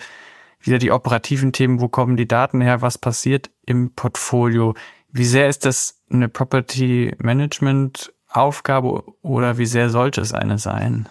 wieder 0.61 0.77
die 0.77 0.91
operativen 0.91 1.53
Themen, 1.53 1.81
wo 1.81 1.87
kommen 1.87 2.15
die 2.15 2.27
Daten 2.27 2.61
her, 2.61 2.83
was 2.83 2.99
passiert 2.99 3.49
im 3.65 3.95
Portfolio. 3.95 4.75
Wie 5.11 5.25
sehr 5.25 5.49
ist 5.49 5.65
das 5.65 6.03
eine 6.11 6.29
Property 6.29 7.15
Management 7.17 8.13
Aufgabe 8.35 9.03
oder 9.21 9.57
wie 9.57 9.65
sehr 9.65 9.89
sollte 9.89 10.21
es 10.21 10.33
eine 10.33 10.57
sein? 10.57 11.07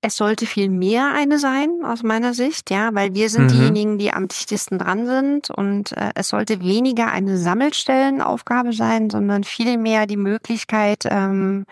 Es 0.00 0.16
sollte 0.16 0.46
viel 0.46 0.68
mehr 0.68 1.12
eine 1.12 1.40
sein, 1.40 1.82
aus 1.84 2.04
meiner 2.04 2.32
Sicht, 2.32 2.70
ja, 2.70 2.90
weil 2.94 3.14
wir 3.14 3.28
sind 3.28 3.46
Mhm. 3.46 3.48
diejenigen, 3.50 3.98
die 3.98 4.12
am 4.12 4.28
dichtesten 4.28 4.78
dran 4.78 5.06
sind 5.06 5.50
und 5.50 5.90
äh, 5.92 6.10
es 6.14 6.28
sollte 6.28 6.60
weniger 6.60 7.10
eine 7.10 7.36
Sammelstellenaufgabe 7.36 8.72
sein, 8.72 9.10
sondern 9.10 9.42
viel 9.42 9.76
mehr 9.76 10.06
die 10.06 10.16
Möglichkeit, 10.16 11.04
ähm, 11.10 11.64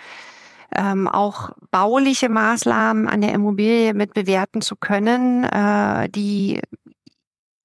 ähm, 0.74 1.06
auch 1.06 1.50
bauliche 1.70 2.28
Maßnahmen 2.28 3.06
an 3.08 3.20
der 3.20 3.32
Immobilie 3.32 3.94
mit 3.94 4.12
bewerten 4.12 4.60
zu 4.60 4.74
können, 4.74 5.44
äh, 5.44 6.08
die 6.08 6.60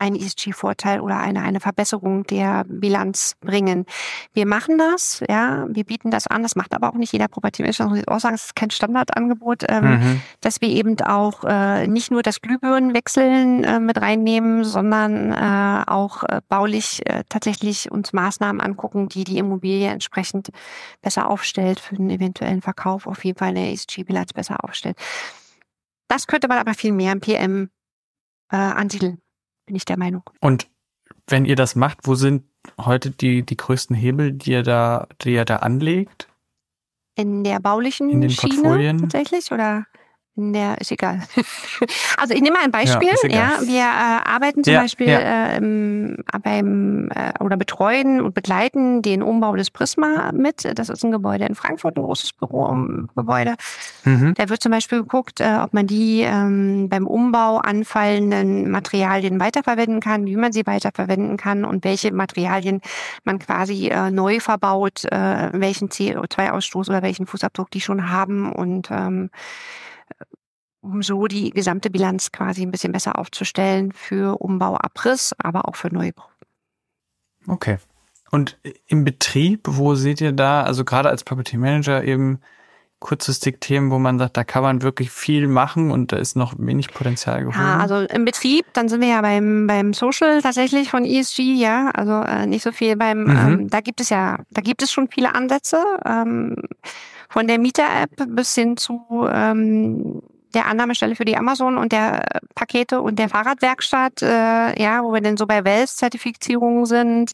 einen 0.01 0.15
ESG-Vorteil 0.15 0.99
oder 0.99 1.17
eine, 1.19 1.41
eine 1.43 1.59
Verbesserung 1.59 2.25
der 2.25 2.65
Bilanz 2.67 3.35
bringen. 3.39 3.85
Wir 4.33 4.45
machen 4.45 4.77
das, 4.77 5.23
ja, 5.29 5.65
wir 5.69 5.83
bieten 5.85 6.11
das 6.11 6.27
an, 6.27 6.43
das 6.43 6.55
macht 6.55 6.73
aber 6.73 6.89
auch 6.89 6.95
nicht 6.95 7.13
jeder 7.13 7.27
Property 7.27 7.61
Manager, 7.61 7.83
das 7.83 7.89
muss 7.89 7.99
ich 7.99 8.07
auch 8.07 8.19
sagen, 8.19 8.35
es 8.35 8.45
ist 8.45 8.55
kein 8.55 8.71
Standardangebot, 8.71 9.63
ähm, 9.69 9.91
Mhm. 9.91 10.21
dass 10.41 10.61
wir 10.61 10.69
eben 10.69 10.99
auch 11.01 11.43
äh, 11.43 11.87
nicht 11.87 12.11
nur 12.11 12.23
das 12.23 12.41
Glühbirnenwechseln 12.41 13.63
äh, 13.63 13.79
mit 13.79 14.01
reinnehmen, 14.01 14.63
sondern 14.63 15.31
äh, 15.31 15.83
auch 15.89 16.23
äh, 16.23 16.41
baulich 16.49 17.05
äh, 17.05 17.23
tatsächlich 17.29 17.91
uns 17.91 18.13
Maßnahmen 18.13 18.61
angucken, 18.61 19.07
die 19.09 19.23
die 19.23 19.37
Immobilie 19.37 19.89
entsprechend 19.89 20.49
besser 21.01 21.29
aufstellt 21.29 21.79
für 21.79 21.95
den 21.95 22.09
eventuellen 22.09 22.61
Verkauf, 22.61 23.05
auf 23.07 23.23
jeden 23.23 23.37
Fall 23.37 23.49
eine 23.49 23.71
ESG-Bilanz 23.71 24.33
besser 24.33 24.63
aufstellt. 24.63 24.97
Das 26.07 26.27
könnte 26.27 26.47
man 26.47 26.57
aber 26.57 26.73
viel 26.73 26.91
mehr 26.91 27.11
im 27.13 27.21
PM 27.21 27.69
äh, 28.51 28.57
ansiedeln, 28.57 29.21
bin 29.71 29.77
ich 29.77 29.85
der 29.85 29.97
Meinung. 29.97 30.23
Und 30.41 30.67
wenn 31.27 31.45
ihr 31.45 31.55
das 31.55 31.77
macht, 31.77 31.99
wo 32.03 32.15
sind 32.15 32.43
heute 32.77 33.09
die, 33.09 33.43
die 33.43 33.55
größten 33.55 33.95
Hebel, 33.95 34.33
die 34.33 34.51
ihr 34.51 34.63
da, 34.63 35.07
die 35.21 35.31
ihr 35.31 35.45
da 35.45 35.57
anlegt? 35.57 36.27
In 37.15 37.45
der 37.45 37.61
baulichen 37.61 38.09
In 38.09 38.19
den 38.19 38.31
Schiene 38.31 38.55
Portfolien? 38.55 38.97
tatsächlich 38.97 39.49
oder 39.49 39.85
in 40.37 40.53
der, 40.53 40.79
ist 40.79 40.91
egal. 40.91 41.21
also 42.17 42.33
ich 42.33 42.41
nehme 42.41 42.57
mal 42.57 42.63
ein 42.63 42.71
Beispiel. 42.71 43.09
Ja, 43.23 43.57
ja 43.59 43.59
wir 43.61 43.81
äh, 43.81 44.29
arbeiten 44.29 44.63
zum 44.63 44.73
ja, 44.73 44.81
Beispiel 44.81 45.07
ja. 45.07 45.57
Äh, 45.57 45.59
beim 46.41 47.09
äh, 47.09 47.33
oder 47.43 47.57
betreuen 47.57 48.21
und 48.21 48.33
begleiten 48.33 49.01
den 49.01 49.23
Umbau 49.23 49.55
des 49.57 49.71
Prisma 49.71 50.31
mit. 50.31 50.67
Das 50.77 50.89
ist 50.89 51.03
ein 51.03 51.11
Gebäude 51.11 51.45
in 51.45 51.55
Frankfurt, 51.55 51.97
ein 51.97 52.03
großes 52.03 52.33
Bürogebäude. 52.33 53.55
Mhm. 54.05 54.33
Da 54.35 54.47
wird 54.47 54.63
zum 54.63 54.71
Beispiel 54.71 55.01
geguckt, 55.01 55.41
äh, 55.41 55.59
ob 55.61 55.73
man 55.73 55.85
die 55.85 56.21
ähm, 56.21 56.87
beim 56.87 57.07
Umbau 57.07 57.57
anfallenden 57.57 58.71
Materialien 58.71 59.39
weiterverwenden 59.39 59.99
kann, 59.99 60.25
wie 60.25 60.37
man 60.37 60.53
sie 60.53 60.65
weiterverwenden 60.65 61.35
kann 61.35 61.65
und 61.65 61.83
welche 61.83 62.13
Materialien 62.13 62.79
man 63.25 63.39
quasi 63.39 63.89
äh, 63.89 64.11
neu 64.11 64.39
verbaut, 64.39 65.03
äh, 65.05 65.49
welchen 65.51 65.89
CO2-Ausstoß 65.89 66.89
oder 66.89 67.01
welchen 67.01 67.27
Fußabdruck 67.27 67.69
die 67.69 67.81
schon 67.81 68.09
haben 68.09 68.51
und 68.51 68.89
ähm, 68.91 69.29
um 70.81 71.01
so 71.03 71.27
die 71.27 71.51
gesamte 71.51 71.89
Bilanz 71.89 72.31
quasi 72.31 72.63
ein 72.63 72.71
bisschen 72.71 72.91
besser 72.91 73.17
aufzustellen 73.17 73.91
für 73.91 74.41
Umbau, 74.41 74.75
Abriss, 74.77 75.33
aber 75.37 75.67
auch 75.67 75.75
für 75.75 75.93
Neubau. 75.93 76.25
Okay. 77.47 77.77
Und 78.31 78.57
im 78.87 79.03
Betrieb, 79.03 79.61
wo 79.67 79.95
seht 79.95 80.21
ihr 80.21 80.31
da, 80.31 80.63
also 80.63 80.85
gerade 80.85 81.09
als 81.09 81.23
Property 81.23 81.57
Manager 81.57 82.03
eben 82.03 82.39
kurzfristig 82.99 83.59
Themen, 83.59 83.89
wo 83.89 83.97
man 83.97 84.19
sagt, 84.19 84.37
da 84.37 84.43
kann 84.43 84.61
man 84.61 84.83
wirklich 84.83 85.09
viel 85.09 85.47
machen 85.47 85.91
und 85.91 86.11
da 86.11 86.17
ist 86.17 86.35
noch 86.35 86.53
wenig 86.57 86.93
Potenzial 86.93 87.41
gehoben? 87.41 87.57
Ja, 87.57 87.79
also 87.79 87.95
im 87.95 88.25
Betrieb, 88.25 88.65
dann 88.73 88.89
sind 88.89 89.01
wir 89.01 89.09
ja 89.09 89.21
beim, 89.21 89.65
beim 89.65 89.93
Social 89.93 90.41
tatsächlich 90.41 90.89
von 90.89 91.03
ESG, 91.03 91.41
ja, 91.55 91.89
also 91.89 92.21
äh, 92.21 92.45
nicht 92.45 92.63
so 92.63 92.71
viel 92.71 92.95
beim, 92.95 93.23
mhm. 93.23 93.29
ähm, 93.29 93.69
da 93.69 93.81
gibt 93.81 94.01
es 94.01 94.09
ja, 94.09 94.37
da 94.51 94.61
gibt 94.61 94.83
es 94.83 94.91
schon 94.91 95.09
viele 95.09 95.33
Ansätze, 95.33 95.83
ähm, 96.05 96.55
von 97.27 97.47
der 97.47 97.59
Mieter-App 97.59 98.27
bis 98.27 98.53
hin 98.53 98.77
zu 98.77 99.01
ähm, 99.31 100.20
der 100.53 100.67
Annahmestelle 100.67 101.15
für 101.15 101.25
die 101.25 101.37
Amazon 101.37 101.77
und 101.77 101.91
der 101.91 102.41
Pakete 102.55 103.01
und 103.01 103.19
der 103.19 103.29
Fahrradwerkstatt, 103.29 104.21
äh, 104.21 104.81
ja, 104.81 105.03
wo 105.03 105.13
wir 105.13 105.21
denn 105.21 105.37
so 105.37 105.47
bei 105.47 105.63
Wells-Zertifizierungen 105.63 106.85
sind. 106.85 107.31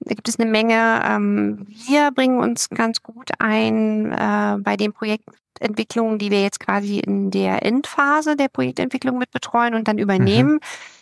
Da 0.00 0.14
gibt 0.14 0.28
es 0.28 0.38
eine 0.38 0.50
Menge. 0.50 1.02
Ähm, 1.04 1.66
wir 1.68 2.10
bringen 2.12 2.38
uns 2.38 2.68
ganz 2.70 3.02
gut 3.02 3.30
ein 3.38 4.12
äh, 4.12 4.56
bei 4.60 4.76
den 4.76 4.92
Projektentwicklungen, 4.92 6.18
die 6.18 6.30
wir 6.30 6.42
jetzt 6.42 6.60
quasi 6.60 7.00
in 7.00 7.30
der 7.30 7.64
Endphase 7.64 8.36
der 8.36 8.48
Projektentwicklung 8.48 9.18
mit 9.18 9.30
betreuen 9.30 9.74
und 9.74 9.88
dann 9.88 9.98
übernehmen. 9.98 10.54
Mhm 10.54 10.60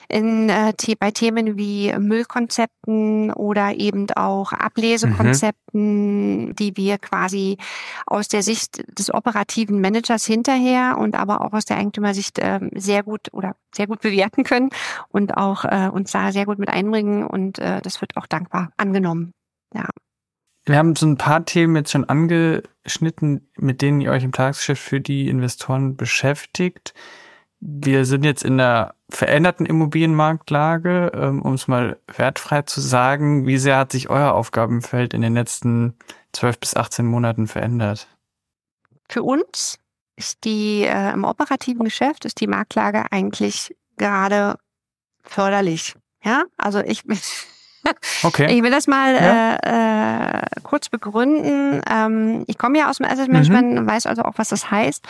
in, 0.09 0.49
äh, 0.49 0.73
bei 0.99 1.11
Themen 1.11 1.57
wie 1.57 1.93
Müllkonzepten 1.97 3.33
oder 3.33 3.75
eben 3.75 4.11
auch 4.13 4.53
Ablesekonzepten, 4.53 6.47
mhm. 6.47 6.57
die 6.57 6.77
wir 6.77 6.99
quasi 6.99 7.59
aus 8.07 8.29
der 8.29 8.43
Sicht 8.43 8.85
des 8.99 9.13
operativen 9.13 9.81
Managers 9.81 10.25
hinterher 10.25 10.97
und 10.99 11.15
aber 11.15 11.41
auch 11.43 11.53
aus 11.53 11.65
der 11.65 11.79
Eigentümersicht 11.79 12.39
äh, 12.39 12.61
sehr 12.75 13.03
gut 13.03 13.29
oder 13.33 13.57
sehr 13.75 13.87
gut 13.87 14.01
bewerten 14.01 14.45
können 14.45 14.71
und 15.09 15.37
auch 15.37 15.65
äh, 15.65 15.89
uns 15.89 16.13
da 16.13 16.33
sehr 16.33 16.47
gut 16.47 16.59
mit 16.59 16.69
einbringen 16.69 17.27
und 17.27 17.59
äh, 17.59 17.81
das 17.83 18.01
wird 18.01 18.17
auch 18.17 18.27
dankbar 18.27 18.71
angenommen. 18.77 19.33
Ja. 19.75 19.89
Wir 20.65 20.79
haben 20.79 20.97
so 20.97 21.07
ein 21.07 21.17
paar 21.17 21.45
Themen 21.45 21.77
jetzt 21.77 21.93
schon 21.93 22.09
angeschnitten, 22.09 23.49
mit 23.57 23.83
denen 23.83 24.01
ihr 24.01 24.11
euch 24.11 24.25
im 24.25 24.33
Tagesgeschäft 24.33 24.83
für 24.83 25.01
die 25.01 25.29
Investoren 25.29 25.97
beschäftigt 25.97 26.93
wir 27.61 28.05
sind 28.05 28.25
jetzt 28.25 28.45
in 28.45 28.59
der 28.59 28.95
veränderten 29.09 29.67
Immobilienmarktlage, 29.67 31.13
ähm, 31.15 31.43
um 31.43 31.55
es 31.55 31.69
mal 31.69 31.99
wertfrei 32.17 32.63
zu 32.63 32.81
sagen. 32.81 33.47
Wie 33.47 33.59
sehr 33.59 33.79
hat 33.79 33.93
sich 33.93 34.11
euer 34.11 34.33
Aufgabenfeld 34.33 35.15
in 35.15 35.23
den 35.23 35.35
letzten 35.35 35.95
12 36.33 36.61
bis 36.61 36.77
18 36.77 37.07
Monaten 37.07 37.47
verändert? 37.47 38.09
Für 39.09 39.23
uns 39.23 39.79
ist 40.17 40.45
die 40.45 40.83
äh, 40.83 41.13
im 41.13 41.25
operativen 41.25 41.85
Geschäft 41.85 42.25
ist 42.25 42.41
die 42.41 42.47
Marktlage 42.47 43.05
eigentlich 43.11 43.75
gerade 43.97 44.59
förderlich. 45.23 45.95
Ja, 46.25 46.45
also 46.57 46.81
ich 46.81 47.05
Okay. 48.23 48.57
Ich 48.57 48.63
will 48.63 48.71
das 48.71 48.87
mal 48.87 49.15
ja. 49.15 49.57
äh, 49.57 50.39
äh, 50.39 50.43
kurz 50.63 50.89
begründen. 50.89 51.81
Ähm, 51.89 52.45
ich 52.47 52.59
komme 52.59 52.79
ja 52.79 52.91
aus 52.91 52.97
dem 52.97 53.07
Asset 53.07 53.29
Management 53.29 53.73
mhm. 53.73 53.79
und 53.79 53.87
weiß 53.87 54.07
also 54.07 54.23
auch, 54.23 54.35
was 54.37 54.49
das 54.49 54.71
heißt. 54.71 55.07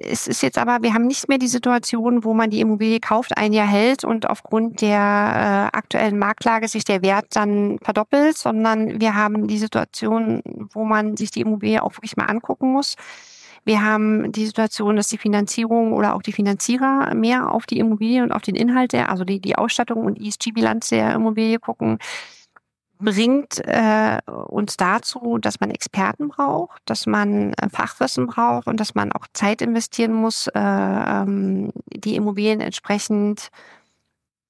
Es 0.00 0.28
ist 0.28 0.42
jetzt 0.42 0.58
aber, 0.58 0.82
wir 0.82 0.94
haben 0.94 1.06
nicht 1.06 1.28
mehr 1.28 1.38
die 1.38 1.48
Situation, 1.48 2.22
wo 2.22 2.34
man 2.34 2.50
die 2.50 2.60
Immobilie 2.60 3.00
kauft, 3.00 3.36
ein 3.36 3.52
Jahr 3.52 3.66
hält 3.66 4.04
und 4.04 4.30
aufgrund 4.30 4.80
der 4.80 5.70
äh, 5.72 5.76
aktuellen 5.76 6.18
Marktlage 6.18 6.68
sich 6.68 6.84
der 6.84 7.02
Wert 7.02 7.26
dann 7.34 7.78
verdoppelt, 7.82 8.38
sondern 8.38 9.00
wir 9.00 9.16
haben 9.16 9.48
die 9.48 9.58
Situation, 9.58 10.42
wo 10.72 10.84
man 10.84 11.16
sich 11.16 11.32
die 11.32 11.40
Immobilie 11.40 11.82
auch 11.82 11.96
wirklich 11.96 12.16
mal 12.16 12.26
angucken 12.26 12.72
muss. 12.72 12.94
Wir 13.64 13.82
haben 13.82 14.32
die 14.32 14.46
Situation, 14.46 14.96
dass 14.96 15.08
die 15.08 15.18
Finanzierung 15.18 15.92
oder 15.92 16.14
auch 16.14 16.22
die 16.22 16.32
Finanzierer 16.32 17.14
mehr 17.14 17.52
auf 17.52 17.66
die 17.66 17.78
Immobilie 17.78 18.22
und 18.22 18.32
auf 18.32 18.42
den 18.42 18.56
Inhalt 18.56 18.92
der, 18.92 19.08
also 19.08 19.24
die, 19.24 19.40
die 19.40 19.56
Ausstattung 19.56 20.04
und 20.04 20.20
ESG-Bilanz 20.20 20.88
der 20.88 21.14
Immobilie 21.14 21.58
gucken 21.58 21.98
bringt 23.02 23.60
äh, 23.66 24.18
uns 24.26 24.76
dazu, 24.76 25.38
dass 25.38 25.60
man 25.60 25.70
Experten 25.70 26.28
braucht, 26.28 26.80
dass 26.86 27.06
man 27.06 27.52
äh, 27.54 27.68
Fachwissen 27.68 28.26
braucht 28.26 28.66
und 28.66 28.78
dass 28.78 28.94
man 28.94 29.12
auch 29.12 29.26
Zeit 29.32 29.62
investieren 29.62 30.12
muss, 30.12 30.46
äh, 30.48 30.58
ähm, 30.58 31.72
die 31.92 32.16
Immobilien 32.16 32.60
entsprechend 32.60 33.50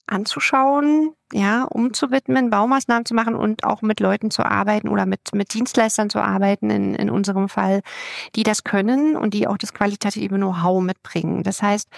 anzuschauen, 0.06 1.14
ja, 1.32 1.64
umzuwidmen, 1.64 2.50
Baumaßnahmen 2.50 3.06
zu 3.06 3.14
machen 3.14 3.34
und 3.34 3.64
auch 3.64 3.82
mit 3.82 4.00
Leuten 4.00 4.30
zu 4.30 4.44
arbeiten 4.44 4.88
oder 4.88 5.06
mit, 5.06 5.20
mit 5.32 5.54
Dienstleistern 5.54 6.10
zu 6.10 6.20
arbeiten, 6.20 6.70
in, 6.70 6.94
in 6.94 7.08
unserem 7.08 7.48
Fall, 7.48 7.80
die 8.34 8.42
das 8.42 8.64
können 8.64 9.16
und 9.16 9.32
die 9.32 9.46
auch 9.46 9.56
das 9.56 9.72
qualitative 9.72 10.34
Know-how 10.36 10.82
mitbringen. 10.82 11.42
Das 11.42 11.62
heißt, 11.62 11.88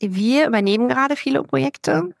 wir 0.00 0.46
übernehmen 0.48 0.88
gerade 0.88 1.16
viele 1.16 1.42
Projekte 1.42 2.14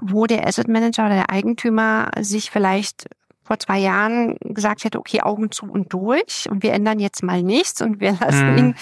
wo 0.00 0.26
der 0.26 0.46
Asset 0.46 0.68
Manager 0.68 1.06
oder 1.06 1.14
der 1.14 1.30
Eigentümer 1.30 2.10
sich 2.20 2.50
vielleicht 2.50 3.06
vor 3.42 3.58
zwei 3.58 3.78
Jahren 3.78 4.36
gesagt 4.40 4.84
hätte, 4.84 4.98
okay, 4.98 5.20
Augen 5.20 5.50
zu 5.50 5.66
und 5.66 5.92
durch 5.92 6.48
und 6.50 6.62
wir 6.62 6.72
ändern 6.72 6.98
jetzt 6.98 7.22
mal 7.22 7.42
nichts 7.42 7.82
und 7.82 8.00
wir 8.00 8.16
lassen 8.20 8.52
mhm. 8.52 8.58
ihn 8.58 8.74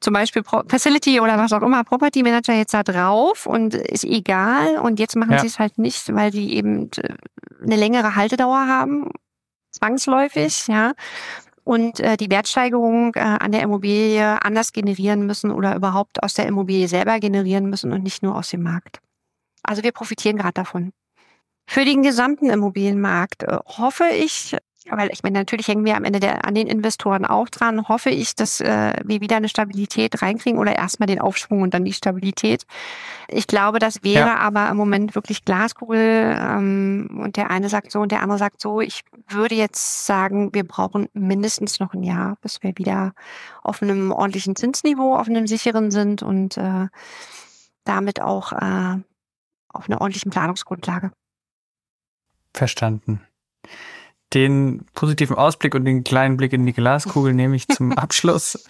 zum 0.00 0.12
Beispiel 0.12 0.42
Facility 0.44 1.18
oder 1.20 1.38
was 1.38 1.52
auch 1.52 1.62
immer, 1.62 1.82
Property 1.82 2.22
Manager 2.22 2.52
jetzt 2.52 2.74
da 2.74 2.82
drauf 2.82 3.46
und 3.46 3.74
ist 3.74 4.04
egal 4.04 4.76
und 4.76 5.00
jetzt 5.00 5.16
machen 5.16 5.32
ja. 5.32 5.38
sie 5.38 5.46
es 5.46 5.58
halt 5.58 5.78
nicht, 5.78 6.14
weil 6.14 6.30
sie 6.30 6.52
eben 6.52 6.90
äh, 6.98 7.14
eine 7.62 7.76
längere 7.76 8.14
Haltedauer 8.14 8.66
haben, 8.68 9.10
zwangsläufig, 9.70 10.68
ja 10.68 10.92
und 11.64 11.98
äh, 12.00 12.16
die 12.16 12.30
Wertsteigerung 12.30 13.14
äh, 13.14 13.20
an 13.20 13.50
der 13.50 13.62
Immobilie 13.62 14.42
anders 14.44 14.72
generieren 14.72 15.26
müssen 15.26 15.50
oder 15.50 15.74
überhaupt 15.74 16.22
aus 16.22 16.34
der 16.34 16.46
Immobilie 16.46 16.88
selber 16.88 17.18
generieren 17.18 17.68
müssen 17.68 17.92
und 17.92 18.02
nicht 18.02 18.22
nur 18.22 18.36
aus 18.36 18.50
dem 18.50 18.62
Markt. 18.62 19.00
Also 19.64 19.82
wir 19.82 19.92
profitieren 19.92 20.36
gerade 20.36 20.54
davon. 20.54 20.92
Für 21.66 21.84
den 21.84 22.02
gesamten 22.02 22.50
Immobilienmarkt 22.50 23.42
äh, 23.44 23.58
hoffe 23.66 24.04
ich, 24.04 24.56
weil 24.90 25.10
ich 25.10 25.22
meine, 25.22 25.38
natürlich 25.38 25.68
hängen 25.68 25.84
wir 25.86 25.96
am 25.96 26.04
Ende 26.04 26.20
der, 26.20 26.44
an 26.44 26.54
den 26.54 26.66
Investoren 26.66 27.24
auch 27.24 27.48
dran, 27.48 27.88
hoffe 27.88 28.10
ich, 28.10 28.34
dass 28.34 28.60
äh, 28.60 28.92
wir 29.02 29.22
wieder 29.22 29.36
eine 29.36 29.48
Stabilität 29.48 30.20
reinkriegen 30.20 30.58
oder 30.58 30.76
erstmal 30.76 31.06
den 31.06 31.20
Aufschwung 31.20 31.62
und 31.62 31.72
dann 31.72 31.86
die 31.86 31.94
Stabilität. 31.94 32.66
Ich 33.28 33.46
glaube, 33.46 33.78
das 33.78 34.04
wäre 34.04 34.28
ja. 34.28 34.36
aber 34.36 34.68
im 34.68 34.76
Moment 34.76 35.14
wirklich 35.14 35.46
Glaskugel 35.46 36.36
ähm, 36.38 37.18
und 37.22 37.36
der 37.36 37.50
eine 37.50 37.70
sagt 37.70 37.90
so 37.90 38.00
und 38.00 38.12
der 38.12 38.20
andere 38.20 38.38
sagt 38.38 38.60
so. 38.60 38.82
Ich 38.82 39.00
würde 39.28 39.54
jetzt 39.54 40.04
sagen, 40.04 40.52
wir 40.52 40.64
brauchen 40.64 41.08
mindestens 41.14 41.80
noch 41.80 41.94
ein 41.94 42.02
Jahr, 42.02 42.36
bis 42.42 42.62
wir 42.62 42.76
wieder 42.76 43.14
auf 43.62 43.82
einem 43.82 44.12
ordentlichen 44.12 44.54
Zinsniveau, 44.54 45.16
auf 45.16 45.28
einem 45.28 45.46
sicheren 45.46 45.90
sind 45.90 46.22
und 46.22 46.58
äh, 46.58 46.88
damit 47.84 48.20
auch 48.20 48.52
äh, 48.52 48.98
auf 49.74 49.88
einer 49.88 50.00
ordentlichen 50.00 50.30
Planungsgrundlage. 50.30 51.10
Verstanden. 52.52 53.20
Den 54.32 54.86
positiven 54.94 55.36
Ausblick 55.36 55.74
und 55.74 55.84
den 55.84 56.04
kleinen 56.04 56.36
Blick 56.36 56.52
in 56.52 56.66
die 56.66 56.72
Glaskugel 56.72 57.34
nehme 57.34 57.56
ich 57.56 57.68
zum 57.68 57.92
Abschluss. 57.92 58.66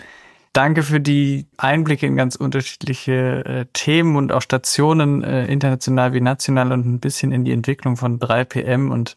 Danke 0.52 0.84
für 0.84 1.00
die 1.00 1.48
Einblicke 1.56 2.06
in 2.06 2.16
ganz 2.16 2.36
unterschiedliche 2.36 3.44
äh, 3.44 3.66
Themen 3.72 4.16
und 4.16 4.30
auch 4.30 4.42
Stationen, 4.42 5.24
äh, 5.24 5.46
international 5.46 6.12
wie 6.12 6.20
national 6.20 6.70
und 6.72 6.86
ein 6.86 7.00
bisschen 7.00 7.32
in 7.32 7.44
die 7.44 7.52
Entwicklung 7.52 7.96
von 7.96 8.20
3PM 8.20 8.90
und 8.90 9.16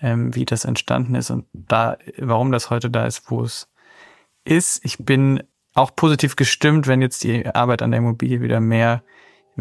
ähm, 0.00 0.34
wie 0.34 0.44
das 0.44 0.64
entstanden 0.64 1.16
ist 1.16 1.30
und 1.30 1.46
da, 1.52 1.98
warum 2.18 2.52
das 2.52 2.70
heute 2.70 2.88
da 2.88 3.06
ist, 3.06 3.30
wo 3.30 3.42
es 3.42 3.68
ist. 4.44 4.84
Ich 4.84 4.98
bin 4.98 5.42
auch 5.74 5.94
positiv 5.94 6.36
gestimmt, 6.36 6.86
wenn 6.86 7.02
jetzt 7.02 7.24
die 7.24 7.46
Arbeit 7.46 7.82
an 7.82 7.90
der 7.90 7.98
Immobilie 7.98 8.40
wieder 8.40 8.60
mehr 8.60 9.02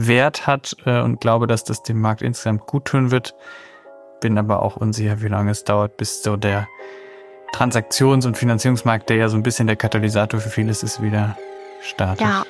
Wert 0.08 0.48
hat 0.48 0.76
äh, 0.86 1.02
und 1.02 1.20
glaube, 1.20 1.46
dass 1.46 1.64
das 1.64 1.84
dem 1.84 2.00
Markt 2.00 2.22
insgesamt 2.22 2.66
gut 2.66 2.86
tun 2.86 3.12
wird. 3.12 3.36
Bin 4.22 4.38
aber 4.38 4.64
auch 4.64 4.78
unsicher, 4.78 5.22
wie 5.22 5.28
lange 5.28 5.52
es 5.52 5.64
dauert, 5.64 5.98
bis 5.98 6.24
so 6.24 6.38
der 6.38 6.68
Transaktions- 7.54 8.26
und 8.26 8.38
Finanzierungsmarkt, 8.38 9.10
der 9.10 9.18
ja 9.18 9.30
so 9.30 9.38
ein 9.38 9.44
bisschen 9.44 9.68
der 9.68 9.76
Katalysator 9.76 10.40
für 10.40 10.50
vieles 10.50 10.84
ist, 10.84 11.02
wieder 11.02 11.38
startet. 11.82 12.22
Ja. 12.22 12.44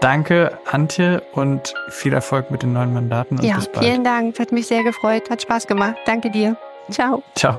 Danke, 0.00 0.56
Antje, 0.70 1.22
und 1.32 1.74
viel 1.88 2.12
Erfolg 2.12 2.50
mit 2.50 2.62
den 2.62 2.72
neuen 2.72 2.92
Mandaten 2.92 3.38
und 3.38 3.44
ja, 3.44 3.56
bis 3.56 3.66
bald. 3.66 3.84
Vielen 3.84 4.04
Dank, 4.04 4.38
hat 4.38 4.52
mich 4.52 4.66
sehr 4.66 4.84
gefreut, 4.84 5.28
hat 5.28 5.42
Spaß 5.42 5.66
gemacht. 5.66 5.96
Danke 6.06 6.30
dir. 6.30 6.56
Ciao. 6.90 7.22
Ciao. 7.34 7.58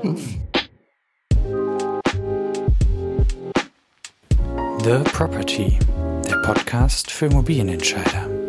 The 4.82 4.98
Property. 5.12 5.78
der 6.30 6.36
Podcast 6.36 7.10
für 7.10 7.26
Immobilienentscheider. 7.26 8.39